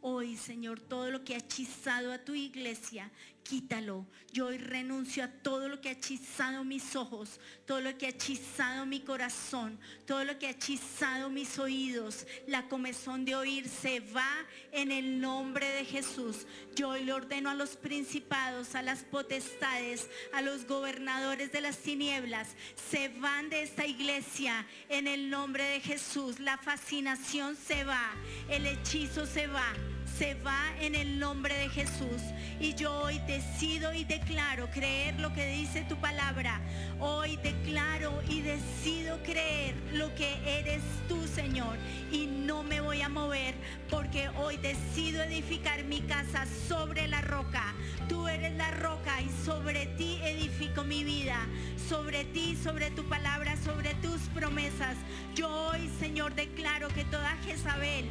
Hoy, 0.00 0.36
Señor, 0.36 0.80
todo 0.80 1.10
lo 1.10 1.24
que 1.24 1.34
ha 1.34 1.38
hechizado 1.38 2.12
a 2.12 2.24
tu 2.24 2.34
iglesia, 2.34 3.10
quítalo. 3.50 4.06
Yo 4.32 4.46
hoy 4.46 4.58
renuncio 4.58 5.24
a 5.24 5.28
todo 5.28 5.68
lo 5.68 5.80
que 5.80 5.88
ha 5.88 5.92
hechizado 5.92 6.62
mis 6.62 6.94
ojos, 6.94 7.40
todo 7.66 7.80
lo 7.80 7.98
que 7.98 8.06
ha 8.06 8.10
hechizado 8.10 8.86
mi 8.86 9.00
corazón, 9.00 9.76
todo 10.06 10.24
lo 10.24 10.38
que 10.38 10.46
ha 10.46 10.50
hechizado 10.50 11.30
mis 11.30 11.58
oídos. 11.58 12.28
La 12.46 12.68
comezón 12.68 13.24
de 13.24 13.34
oír 13.34 13.68
se 13.68 13.98
va 13.98 14.30
en 14.70 14.92
el 14.92 15.20
nombre 15.20 15.68
de 15.70 15.84
Jesús. 15.84 16.46
Yo 16.76 16.90
hoy 16.90 17.02
le 17.02 17.12
ordeno 17.12 17.50
a 17.50 17.54
los 17.54 17.70
principados, 17.70 18.76
a 18.76 18.82
las 18.82 19.02
potestades, 19.02 20.08
a 20.32 20.42
los 20.42 20.64
gobernadores 20.64 21.50
de 21.50 21.60
las 21.60 21.78
tinieblas, 21.78 22.54
se 22.90 23.08
van 23.08 23.50
de 23.50 23.62
esta 23.62 23.84
iglesia 23.84 24.64
en 24.88 25.08
el 25.08 25.28
nombre 25.28 25.64
de 25.64 25.80
Jesús. 25.80 26.38
La 26.38 26.56
fascinación 26.56 27.56
se 27.56 27.82
va, 27.82 28.12
el 28.48 28.64
hechizo 28.64 29.26
se 29.26 29.48
va 29.48 29.74
se 30.20 30.34
va 30.34 30.74
en 30.82 30.94
el 30.94 31.18
nombre 31.18 31.56
de 31.56 31.70
Jesús. 31.70 32.20
Y 32.60 32.74
yo 32.74 32.92
hoy 33.04 33.18
decido 33.20 33.94
y 33.94 34.04
declaro 34.04 34.68
creer 34.70 35.18
lo 35.18 35.32
que 35.32 35.46
dice 35.46 35.82
tu 35.88 35.96
palabra. 35.96 36.60
Hoy 36.98 37.38
declaro 37.38 38.20
y 38.28 38.42
decido 38.42 39.16
creer 39.22 39.74
lo 39.94 40.14
que 40.14 40.30
eres 40.44 40.82
tú, 41.08 41.26
Señor. 41.26 41.78
Y 42.12 42.26
no 42.26 42.62
me 42.62 42.82
voy 42.82 43.00
a 43.00 43.08
mover 43.08 43.54
porque 43.88 44.28
hoy 44.36 44.58
decido 44.58 45.22
edificar 45.22 45.84
mi 45.84 46.02
casa 46.02 46.44
sobre 46.68 47.08
la 47.08 47.22
roca. 47.22 47.72
Tú 48.06 48.28
eres 48.28 48.54
la 48.56 48.72
roca 48.72 49.22
y 49.22 49.30
sobre 49.46 49.86
ti 49.96 50.18
edifico 50.22 50.84
mi 50.84 51.02
vida. 51.02 51.46
Sobre 51.88 52.26
ti, 52.26 52.58
sobre 52.62 52.90
tu 52.90 53.08
palabra, 53.08 53.56
sobre 53.56 53.94
tus 53.94 54.20
promesas. 54.34 54.98
Yo 55.34 55.48
hoy, 55.48 55.90
Señor, 55.98 56.34
declaro 56.34 56.88
que 56.88 57.06
toda 57.06 57.38
Jezabel 57.46 58.04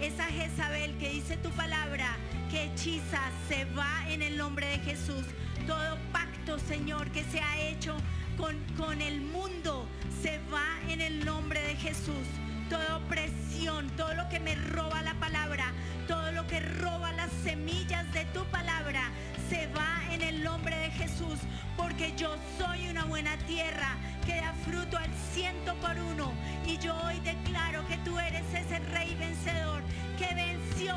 esa 0.00 0.24
Jezabel 0.24 0.96
que 0.98 1.10
dice 1.10 1.36
tu 1.36 1.50
palabra, 1.50 2.16
que 2.50 2.64
hechiza, 2.64 3.20
se 3.48 3.64
va 3.66 4.04
en 4.08 4.22
el 4.22 4.36
nombre 4.36 4.66
de 4.66 4.78
Jesús. 4.78 5.24
Todo 5.66 5.98
pacto 6.12 6.58
Señor, 6.58 7.10
que 7.10 7.24
se 7.24 7.40
ha 7.40 7.60
hecho 7.60 7.96
con, 8.36 8.56
con 8.76 9.00
el 9.00 9.20
mundo, 9.20 9.86
se 10.22 10.38
va 10.52 10.66
en 10.88 11.00
el 11.00 11.24
nombre 11.24 11.60
de 11.62 11.76
Jesús. 11.76 12.26
Toda 12.70 12.98
opresión, 12.98 13.88
todo 13.96 14.14
lo 14.14 14.28
que 14.28 14.40
me 14.40 14.54
roba 14.54 15.02
la 15.02 15.14
palabra, 15.14 15.72
todo 16.06 16.32
lo 16.32 16.46
que 16.46 16.60
roba 16.60 17.12
las 17.12 17.30
semillas 17.44 18.12
de 18.12 18.24
tu 18.26 18.44
palabra, 18.46 19.10
se 19.48 19.66
va 19.68 20.02
en 20.12 20.22
el 20.22 20.42
nombre 20.42 20.76
de 20.76 20.90
Jesús, 20.90 21.38
porque 21.76 22.12
yo 22.16 22.34
soy 22.58 22.88
una 22.88 23.04
buena 23.04 23.36
tierra 23.46 23.96
que 24.24 24.36
da 24.36 24.52
fruto 24.64 24.96
al 24.96 25.12
ciento 25.32 25.74
por 25.76 25.96
uno. 25.98 26.32
Y 26.66 26.78
yo 26.78 26.96
hoy 27.04 27.20
declaro 27.20 27.86
que 27.86 27.96
tú 27.98 28.18
eres 28.18 28.42
ese 28.52 28.78
rey 28.90 29.14
vencedor 29.14 29.82
que 30.18 30.34
venció 30.34 30.96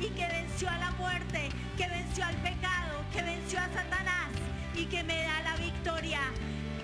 y 0.00 0.08
que 0.08 0.26
venció 0.26 0.70
a 0.70 0.78
la 0.78 0.90
muerte, 0.92 1.48
que 1.76 1.86
venció 1.88 2.24
al 2.24 2.36
pecado, 2.36 3.04
que 3.12 3.22
venció 3.22 3.58
a 3.58 3.68
Satanás 3.68 4.30
y 4.74 4.86
que 4.86 5.02
me 5.02 5.22
da 5.22 5.42
la 5.42 5.56
victoria. 5.56 6.20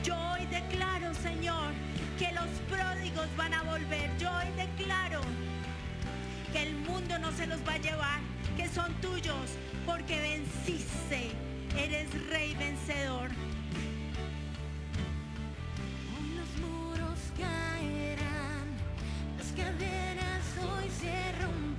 Yo 0.02 0.16
hoy 0.32 0.46
declaro, 0.46 1.14
Señor, 1.14 1.72
que 2.18 2.32
los 2.32 2.48
pródigos 2.68 3.26
van 3.36 3.54
a 3.54 3.62
volver. 3.62 4.10
Yo 4.18 4.30
hoy 4.30 4.48
declaro 4.56 5.20
que 6.52 6.62
el 6.62 6.76
mundo 6.76 7.18
no 7.18 7.32
se 7.32 7.46
los 7.46 7.60
va 7.66 7.74
a 7.74 7.78
llevar, 7.78 8.20
que 8.56 8.68
son 8.68 8.92
tuyos, 9.00 9.50
porque 9.86 10.20
venciste. 10.20 11.30
Eres 11.76 12.08
rey 12.28 12.54
vencedor. 12.54 13.30
Los 16.36 16.68
muros 16.68 17.18
caerán, 17.38 18.66
las 19.38 19.52
cadenas 19.52 20.44
hoy 20.58 20.88
se 21.00 21.32
rompen. 21.42 21.69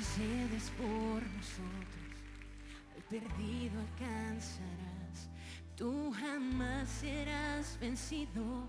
Intercedes 0.00 0.72
por 0.78 1.22
nosotros, 1.36 1.84
al 2.96 3.02
perdido 3.02 3.78
alcanzarás, 3.80 5.28
tú 5.76 6.10
jamás 6.18 6.88
serás 6.88 7.76
vencido, 7.78 8.66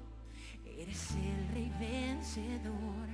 eres 0.66 1.12
el 1.12 1.48
rey 1.54 1.72
vencedor, 1.80 3.08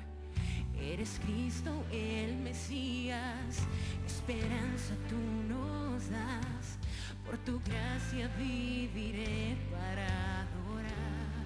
eres 0.81 1.19
Cristo 1.27 1.85
el 1.91 2.37
Mesías, 2.37 3.59
esperanza 4.07 4.95
tú 5.07 5.53
nos 5.53 6.09
das, 6.09 6.79
por 7.23 7.37
tu 7.37 7.61
gracia 7.69 8.29
viviré 8.35 9.55
para 9.69 10.41
adorar. 10.41 11.45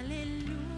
Aleluya. 0.00 0.73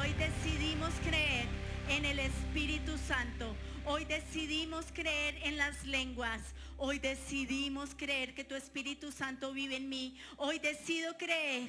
Hoy 0.00 0.12
decidimos 0.14 0.92
creer 1.06 1.46
en 1.88 2.04
el 2.04 2.18
Espíritu 2.18 2.96
Santo. 2.98 3.54
Hoy 3.84 4.04
decidimos 4.04 4.86
creer 4.92 5.36
en 5.42 5.56
las 5.56 5.84
lenguas. 5.84 6.40
Hoy 6.78 6.98
decidimos 6.98 7.94
creer 7.94 8.34
que 8.34 8.44
tu 8.44 8.54
Espíritu 8.54 9.12
Santo 9.12 9.52
vive 9.52 9.76
en 9.76 9.88
mí. 9.88 10.16
Hoy 10.36 10.58
decido 10.58 11.16
creer 11.16 11.68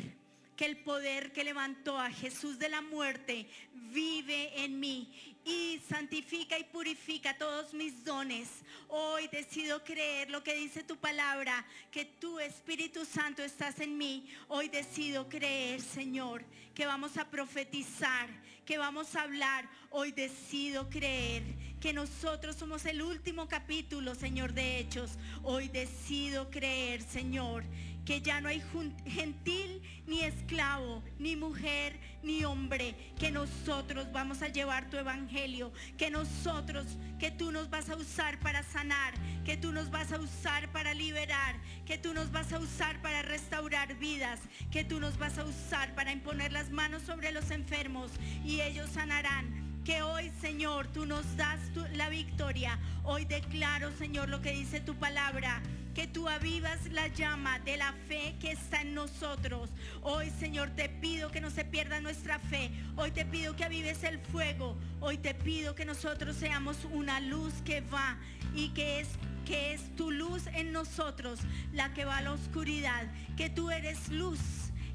que 0.56 0.66
el 0.66 0.78
poder 0.78 1.34
que 1.34 1.44
levantó 1.44 2.00
a 2.00 2.10
Jesús 2.10 2.58
de 2.58 2.70
la 2.70 2.82
muerte 2.82 3.48
vive 3.74 4.64
en 4.64 4.80
mí 4.80 5.35
y 5.46 5.80
santifica 5.88 6.58
y 6.58 6.64
purifica 6.64 7.38
todos 7.38 7.74
mis 7.74 8.04
dones. 8.04 8.50
Hoy 8.90 9.28
decido 9.28 9.84
creer 9.84 10.32
lo 10.32 10.44
que 10.44 10.56
dice 10.56 10.84
tu 10.84 10.98
palabra, 10.98 11.64
que 11.92 12.04
tu 12.04 12.40
Espíritu 12.40 13.06
Santo 13.06 13.44
estás 13.44 13.80
en 13.80 13.98
mí. 13.98 14.28
Hoy 14.48 14.70
decido 14.70 15.30
creer, 15.30 15.82
Señor, 15.82 16.44
que 16.74 16.88
vamos 16.88 17.18
a 17.18 17.30
profetizar, 17.30 18.28
que 18.66 18.80
vamos 18.80 19.16
a 19.16 19.22
hablar. 19.22 19.70
Hoy 19.92 20.12
decido 20.12 20.90
creer 20.90 21.44
que 21.80 21.94
nosotros 21.94 22.56
somos 22.56 22.84
el 22.86 23.04
último 23.04 23.48
capítulo, 23.48 24.16
Señor, 24.16 24.54
de 24.54 24.80
Hechos. 24.80 25.12
Hoy 25.44 25.68
decido 25.68 26.50
creer, 26.50 27.04
Señor, 27.04 27.64
que 28.06 28.22
ya 28.22 28.40
no 28.40 28.50
hay 28.50 28.62
gentil 29.06 29.82
ni 30.06 30.22
esclavo, 30.22 31.04
ni 31.18 31.36
mujer, 31.36 32.00
ni 32.22 32.46
hombre, 32.46 32.96
que 33.20 33.32
nosotros 33.32 34.12
vamos 34.12 34.42
a 34.44 34.48
llevar 34.48 34.90
tu 34.90 34.98
evangelio, 34.98 35.74
que 35.98 36.12
nosotros, 36.12 36.86
que 37.20 37.32
tú 37.32 37.52
nos 37.52 37.70
vas 37.70 37.90
a 37.90 37.96
usar 37.96 38.40
para 38.40 38.62
sanar, 38.62 39.14
que 39.44 39.58
tú 39.58 39.72
nos 39.72 39.90
vas 39.90 40.12
a 40.12 40.20
usar 40.20 40.72
para 40.72 40.94
liberar, 40.94 41.56
que 41.86 41.98
tú 41.98 42.14
nos 42.14 42.32
vas 42.32 42.54
a 42.54 42.60
usar 42.60 43.02
para 43.02 43.24
restaurar 43.24 43.96
vidas, 43.96 44.40
que 44.72 44.84
tú 44.84 45.00
nos 45.00 45.18
vas 45.18 45.40
a 45.40 45.46
usar 45.46 45.96
para 45.96 46.12
imponer 46.12 46.52
las 46.52 46.70
manos 46.70 47.02
sobre 47.02 47.32
los 47.32 47.50
enfermos 47.50 48.12
y 48.44 48.62
ellos 48.62 48.90
sanarán 48.92 49.65
que 49.86 50.02
hoy, 50.02 50.32
Señor, 50.42 50.88
tú 50.88 51.06
nos 51.06 51.38
das 51.38 51.60
la 51.94 52.10
victoria. 52.10 52.80
Hoy 53.04 53.24
declaro, 53.26 53.92
Señor, 53.92 54.30
lo 54.30 54.42
que 54.42 54.52
dice 54.52 54.80
tu 54.80 54.96
palabra 54.96 55.62
que 55.94 56.08
tú 56.08 56.28
avivas 56.28 56.92
la 56.92 57.08
llama 57.08 57.60
de 57.60 57.78
la 57.78 57.94
fe 58.08 58.36
que 58.42 58.52
está 58.52 58.82
en 58.82 58.96
nosotros. 58.96 59.70
Hoy, 60.02 60.32
Señor, 60.32 60.72
te 60.72 60.90
pido 60.90 61.30
que 61.30 61.40
no 61.40 61.52
se 61.52 61.64
pierda 61.64 62.02
nuestra 62.02 62.40
fe. 62.40 62.72
Hoy 62.98 63.12
te 63.12 63.26
pido 63.26 63.56
que 63.56 63.64
avives 63.64 64.04
el 64.04 64.20
fuego. 64.20 64.76
Hoy 65.00 65.20
te 65.20 65.36
pido 65.36 65.76
que 65.76 65.86
nosotros 65.86 66.36
seamos 66.36 66.84
una 66.92 67.20
luz 67.20 67.54
que 67.64 67.82
va 67.82 68.18
y 68.56 68.70
que 68.70 69.00
es 69.02 69.08
que 69.46 69.74
es 69.74 69.96
tu 69.96 70.10
luz 70.10 70.48
en 70.48 70.72
nosotros, 70.72 71.40
la 71.72 71.94
que 71.94 72.04
va 72.04 72.18
a 72.18 72.22
la 72.22 72.32
oscuridad, 72.32 73.06
que 73.38 73.48
tú 73.48 73.70
eres 73.70 74.10
luz, 74.10 74.40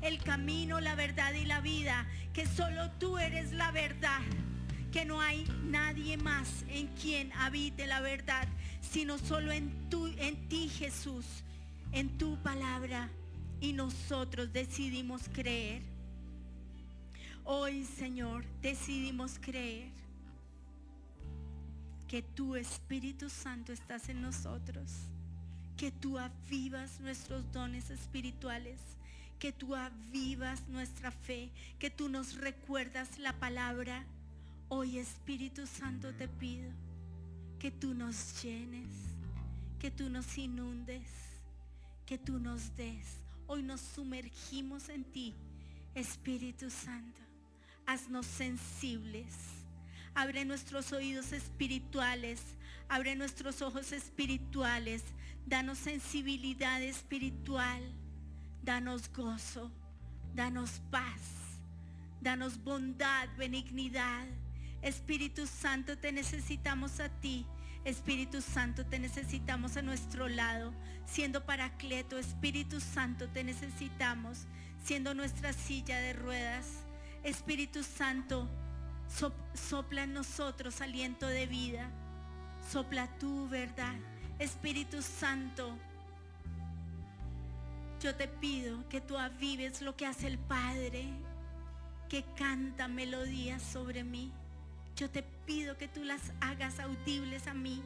el 0.02 0.18
camino, 0.18 0.80
la 0.80 0.96
verdad 0.96 1.32
y 1.34 1.44
la 1.44 1.60
vida, 1.60 2.08
que 2.32 2.46
solo 2.46 2.90
tú 2.98 3.16
eres 3.18 3.52
la 3.52 3.70
verdad 3.70 4.20
que 4.90 5.04
no 5.04 5.20
hay 5.20 5.46
nadie 5.64 6.16
más 6.16 6.64
en 6.68 6.88
quien 6.88 7.32
habite 7.32 7.86
la 7.86 8.00
verdad, 8.00 8.48
sino 8.80 9.18
solo 9.18 9.52
en, 9.52 9.72
en 10.18 10.48
ti 10.48 10.68
Jesús, 10.68 11.24
en 11.92 12.18
tu 12.18 12.36
palabra. 12.42 13.08
Y 13.60 13.72
nosotros 13.72 14.52
decidimos 14.52 15.28
creer. 15.32 15.82
Hoy, 17.44 17.84
Señor, 17.84 18.44
decidimos 18.62 19.38
creer 19.38 19.90
que 22.08 22.22
tu 22.22 22.56
Espíritu 22.56 23.28
Santo 23.28 23.72
estás 23.72 24.08
en 24.08 24.22
nosotros, 24.22 24.90
que 25.76 25.92
tú 25.92 26.18
avivas 26.18 26.98
nuestros 27.00 27.50
dones 27.52 27.90
espirituales, 27.90 28.80
que 29.38 29.52
tú 29.52 29.76
avivas 29.76 30.66
nuestra 30.68 31.10
fe, 31.10 31.50
que 31.78 31.90
tú 31.90 32.08
nos 32.08 32.36
recuerdas 32.36 33.18
la 33.18 33.32
palabra 33.34 34.04
Hoy 34.72 34.98
Espíritu 34.98 35.66
Santo 35.66 36.14
te 36.14 36.28
pido 36.28 36.70
que 37.58 37.72
tú 37.72 37.92
nos 37.92 38.40
llenes, 38.40 38.86
que 39.80 39.90
tú 39.90 40.08
nos 40.08 40.38
inundes, 40.38 41.08
que 42.06 42.16
tú 42.16 42.38
nos 42.38 42.76
des. 42.76 43.18
Hoy 43.48 43.64
nos 43.64 43.80
sumergimos 43.80 44.88
en 44.88 45.02
ti, 45.02 45.34
Espíritu 45.96 46.70
Santo. 46.70 47.20
Haznos 47.84 48.26
sensibles. 48.26 49.34
Abre 50.14 50.44
nuestros 50.44 50.92
oídos 50.92 51.32
espirituales. 51.32 52.40
Abre 52.88 53.16
nuestros 53.16 53.62
ojos 53.62 53.90
espirituales. 53.90 55.02
Danos 55.46 55.78
sensibilidad 55.78 56.80
espiritual. 56.80 57.82
Danos 58.62 59.12
gozo. 59.12 59.72
Danos 60.32 60.80
paz. 60.92 61.58
Danos 62.20 62.62
bondad, 62.62 63.28
benignidad. 63.36 64.28
Espíritu 64.82 65.46
Santo, 65.46 65.98
te 65.98 66.12
necesitamos 66.12 67.00
a 67.00 67.08
ti. 67.08 67.46
Espíritu 67.84 68.40
Santo, 68.42 68.84
te 68.84 68.98
necesitamos 68.98 69.76
a 69.76 69.82
nuestro 69.82 70.28
lado. 70.28 70.72
Siendo 71.06 71.44
Paracleto, 71.44 72.18
Espíritu 72.18 72.80
Santo, 72.80 73.28
te 73.28 73.44
necesitamos. 73.44 74.46
Siendo 74.82 75.14
nuestra 75.14 75.52
silla 75.52 75.98
de 75.98 76.12
ruedas. 76.12 76.66
Espíritu 77.22 77.82
Santo, 77.82 78.48
sopla 79.54 80.04
en 80.04 80.14
nosotros 80.14 80.80
aliento 80.80 81.26
de 81.26 81.46
vida. 81.46 81.90
Sopla 82.70 83.06
tu 83.18 83.48
verdad. 83.48 83.96
Espíritu 84.38 85.02
Santo, 85.02 85.76
yo 88.00 88.14
te 88.14 88.28
pido 88.28 88.88
que 88.88 89.02
tú 89.02 89.18
avives 89.18 89.82
lo 89.82 89.94
que 89.94 90.06
hace 90.06 90.26
el 90.26 90.38
Padre, 90.38 91.04
que 92.08 92.24
canta 92.36 92.88
melodías 92.88 93.62
sobre 93.62 94.04
mí. 94.04 94.32
Yo 95.00 95.08
te 95.08 95.22
pido 95.22 95.78
que 95.78 95.88
tú 95.88 96.04
las 96.04 96.20
hagas 96.42 96.78
audibles 96.78 97.46
a 97.46 97.54
mí. 97.54 97.80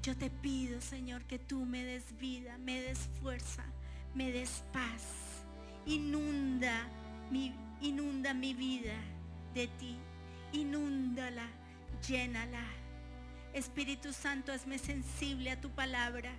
Yo 0.00 0.16
te 0.16 0.30
pido, 0.30 0.80
Señor, 0.80 1.24
que 1.24 1.40
tú 1.40 1.64
me 1.64 1.82
des 1.82 2.16
vida, 2.20 2.56
me 2.58 2.80
des 2.80 3.08
fuerza, 3.20 3.64
me 4.14 4.30
des 4.30 4.62
paz. 4.72 5.42
Inunda 5.84 6.86
mi, 7.32 7.52
inunda 7.80 8.32
mi 8.32 8.54
vida 8.54 8.94
de 9.54 9.66
ti. 9.66 9.96
Inúndala, 10.52 11.48
llénala. 12.06 12.62
Espíritu 13.52 14.12
Santo, 14.12 14.52
hazme 14.52 14.78
sensible 14.78 15.50
a 15.50 15.60
tu 15.60 15.70
palabra. 15.70 16.30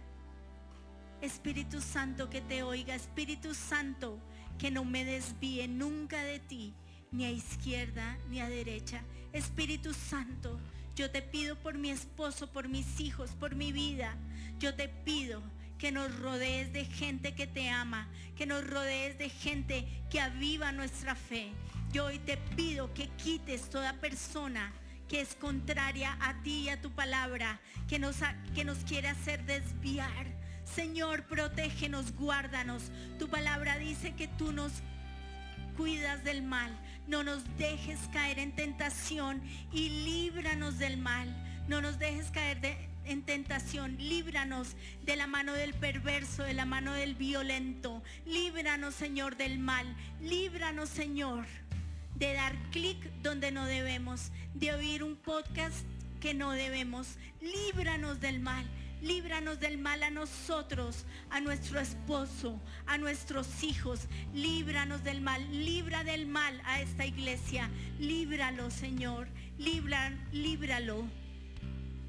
Espíritu 1.22 1.82
Santo, 1.82 2.30
que 2.30 2.40
te 2.40 2.64
oiga. 2.64 2.96
Espíritu 2.96 3.54
Santo, 3.54 4.20
que 4.58 4.72
no 4.72 4.86
me 4.86 5.04
desvíe 5.04 5.68
nunca 5.68 6.24
de 6.24 6.40
ti 6.40 6.74
ni 7.12 7.26
a 7.26 7.32
izquierda 7.32 8.18
ni 8.30 8.40
a 8.40 8.48
derecha. 8.48 9.04
Espíritu 9.38 9.94
Santo, 9.94 10.60
yo 10.96 11.12
te 11.12 11.22
pido 11.22 11.56
por 11.56 11.78
mi 11.78 11.92
esposo, 11.92 12.48
por 12.52 12.68
mis 12.68 13.00
hijos, 13.00 13.32
por 13.40 13.56
mi 13.56 13.72
vida. 13.72 14.16
Yo 14.60 14.74
te 14.74 14.90
pido 14.90 15.42
que 15.78 15.92
nos 15.92 16.18
rodees 16.20 16.74
de 16.74 16.86
gente 16.86 17.36
que 17.36 17.46
te 17.46 17.70
ama, 17.70 18.08
que 18.36 18.46
nos 18.46 18.68
rodees 18.68 19.18
de 19.18 19.30
gente 19.30 19.88
que 20.10 20.20
aviva 20.20 20.72
nuestra 20.72 21.16
fe. 21.16 21.52
Yo 21.92 22.06
hoy 22.06 22.20
te 22.20 22.38
pido 22.56 22.94
que 22.94 23.08
quites 23.10 23.70
toda 23.70 23.94
persona 23.94 24.74
que 25.08 25.22
es 25.22 25.36
contraria 25.36 26.18
a 26.20 26.42
ti 26.42 26.64
y 26.64 26.70
a 26.70 26.82
tu 26.82 26.92
palabra, 26.92 27.60
que 27.88 28.00
nos, 28.00 28.18
que 28.54 28.66
nos 28.66 28.80
quiere 28.80 29.08
hacer 29.08 29.46
desviar. 29.46 30.26
Señor, 30.66 31.24
protégenos, 31.28 32.14
guárdanos. 32.14 32.92
Tu 33.20 33.30
palabra 33.30 33.78
dice 33.78 34.16
que 34.16 34.28
tú 34.28 34.52
nos 34.52 34.72
cuidas 35.78 36.24
del 36.24 36.42
mal. 36.44 36.76
No 37.08 37.24
nos 37.24 37.42
dejes 37.58 38.00
caer 38.12 38.38
en 38.38 38.54
tentación 38.54 39.42
y 39.72 39.90
líbranos 40.04 40.78
del 40.78 40.98
mal. 40.98 41.34
No 41.68 41.82
nos 41.82 42.00
dejes 42.00 42.32
caer 42.32 42.60
en 43.06 43.24
tentación. 43.24 43.96
Líbranos 43.98 44.76
de 45.06 45.16
la 45.16 45.26
mano 45.26 45.54
del 45.54 45.74
perverso, 45.74 46.44
de 46.44 46.54
la 46.54 46.66
mano 46.66 46.94
del 46.94 47.16
violento. 47.16 48.04
Líbranos, 48.26 48.94
Señor, 48.94 49.38
del 49.38 49.58
mal. 49.58 49.88
Líbranos, 50.22 50.90
Señor, 50.90 51.46
de 52.16 52.34
dar 52.34 52.56
clic 52.72 53.00
donde 53.22 53.52
no 53.52 53.66
debemos. 53.66 54.32
De 54.54 54.74
oír 54.74 55.04
un 55.04 55.16
podcast 55.16 55.86
que 56.20 56.34
no 56.34 56.52
debemos. 56.52 57.16
Líbranos 57.42 58.20
del 58.20 58.42
mal. 58.42 58.66
Líbranos 59.02 59.60
del 59.60 59.78
mal 59.78 60.02
a 60.02 60.10
nosotros, 60.10 61.06
a 61.30 61.40
nuestro 61.40 61.80
esposo, 61.80 62.60
a 62.88 62.98
nuestros 62.98 63.64
hijos. 63.64 64.08
Líbranos 64.34 65.04
del 65.04 65.22
mal. 65.22 65.46
Libra 65.52 66.04
del 66.04 66.26
mal 66.26 66.60
a 66.66 66.82
esta 66.82 67.06
iglesia. 67.06 67.70
Líbralo, 68.00 68.72
Señor. 68.72 69.28
Líbralo 69.60 71.08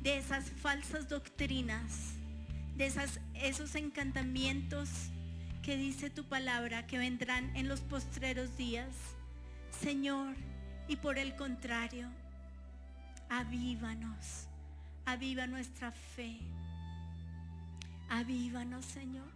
de 0.03 0.18
esas 0.18 0.51
falsas 0.51 1.09
doctrinas, 1.09 2.14
de 2.76 2.86
esas, 2.86 3.20
esos 3.34 3.74
encantamientos 3.74 4.89
que 5.62 5.76
dice 5.76 6.09
tu 6.09 6.24
palabra 6.24 6.86
que 6.86 6.97
vendrán 6.97 7.55
en 7.55 7.68
los 7.68 7.80
postreros 7.80 8.57
días. 8.57 8.95
Señor, 9.82 10.34
y 10.89 10.97
por 10.97 11.18
el 11.18 11.36
contrario, 11.36 12.09
avívanos, 13.28 14.47
aviva 15.05 15.47
nuestra 15.47 15.93
fe 15.93 16.39
Avívanos, 18.09 18.84
Señor. 18.84 19.28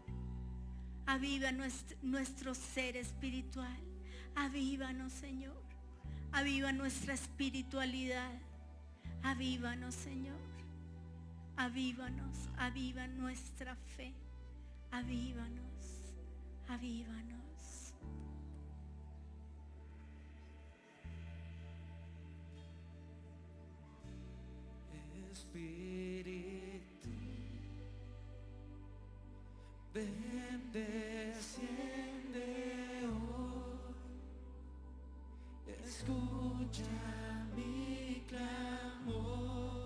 Aviva 1.06 1.52
nuestro, 2.02 2.54
ser 2.54 2.96
espiritual. 2.96 3.76
Avívanos, 4.34 5.12
Señor. 5.12 5.62
Aviva 6.32 6.72
nuestra 6.72 7.14
espiritualidad. 7.14 8.32
Avívanos, 9.22 9.94
Señor. 9.94 10.40
Avívanos, 11.56 12.48
aviva 12.56 13.06
nuestra 13.06 13.76
fe. 13.96 14.12
Avívanos, 14.90 16.14
avívanos. 16.68 17.92
Espíritu. 25.32 26.61
Ven, 29.94 30.70
desciende 30.72 32.46
hoy, 33.04 33.94
escucha 35.84 37.44
mi 37.54 38.24
clamor, 38.26 39.82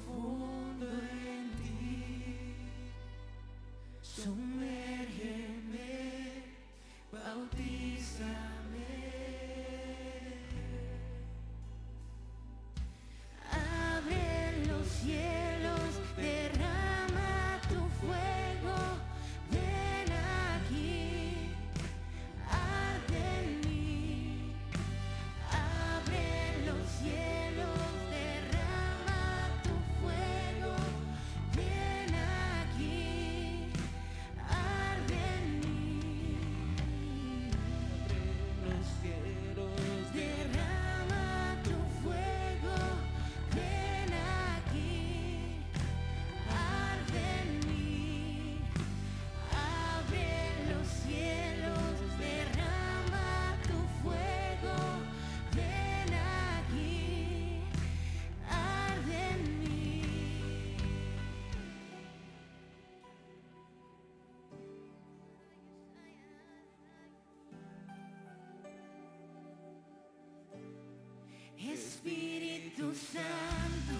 Santo, 72.93 73.97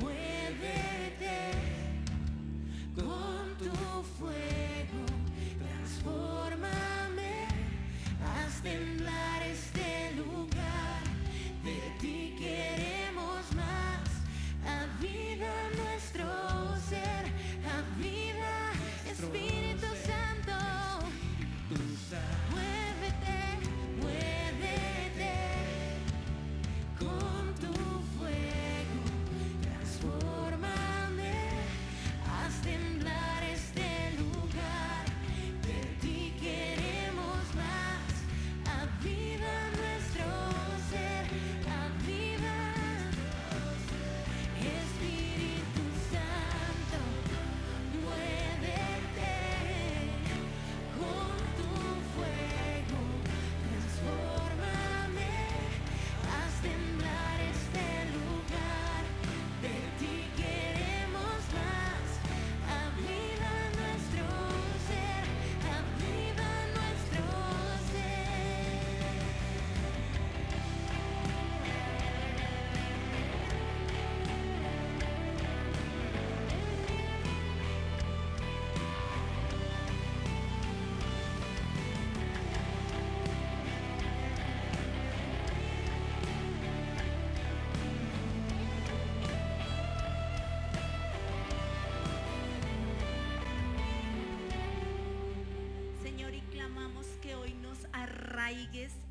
muévete 0.00 1.36
con 2.94 3.54
tu 3.58 4.02
fuego, 4.18 4.61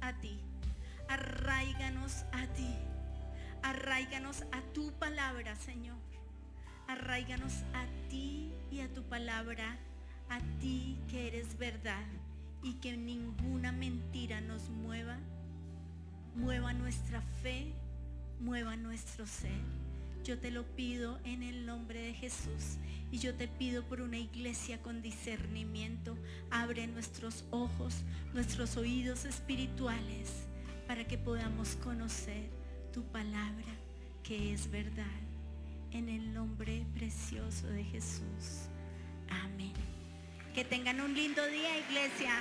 a 0.01 0.13
ti. 0.13 0.39
Arraiganos 1.07 2.25
a 2.31 2.47
ti. 2.47 2.75
Arraiganos 3.63 4.43
a 4.51 4.61
tu 4.73 4.91
palabra, 4.93 5.55
Señor. 5.55 5.97
Arraiganos 6.87 7.53
a 7.73 7.85
ti 8.09 8.51
y 8.71 8.81
a 8.81 8.93
tu 8.93 9.03
palabra, 9.03 9.77
a 10.29 10.39
ti 10.59 10.97
que 11.09 11.27
eres 11.27 11.57
verdad 11.57 12.03
y 12.63 12.73
que 12.75 12.97
ninguna 12.97 13.71
mentira 13.71 14.41
nos 14.41 14.69
mueva, 14.69 15.17
mueva 16.35 16.73
nuestra 16.73 17.21
fe, 17.41 17.73
mueva 18.39 18.75
nuestro 18.75 19.25
ser. 19.25 19.80
Yo 20.23 20.37
te 20.37 20.51
lo 20.51 20.63
pido 20.75 21.19
en 21.23 21.41
el 21.41 21.65
nombre 21.65 21.99
de 21.99 22.13
Jesús 22.13 22.77
y 23.11 23.17
yo 23.17 23.33
te 23.33 23.47
pido 23.47 23.83
por 23.83 24.01
una 24.01 24.19
iglesia 24.19 24.79
con 24.81 25.01
discernimiento. 25.01 26.15
Abre 26.51 26.85
nuestros 26.85 27.43
ojos, 27.49 28.03
nuestros 28.33 28.77
oídos 28.77 29.25
espirituales 29.25 30.45
para 30.87 31.07
que 31.07 31.17
podamos 31.17 31.75
conocer 31.77 32.49
tu 32.93 33.03
palabra 33.03 33.65
que 34.23 34.53
es 34.53 34.69
verdad. 34.69 35.05
En 35.91 36.07
el 36.07 36.33
nombre 36.33 36.85
precioso 36.93 37.67
de 37.67 37.83
Jesús. 37.83 38.69
Amén. 39.43 39.73
Que 40.53 40.63
tengan 40.63 41.01
un 41.01 41.13
lindo 41.15 41.45
día, 41.47 41.79
iglesia. 41.79 42.33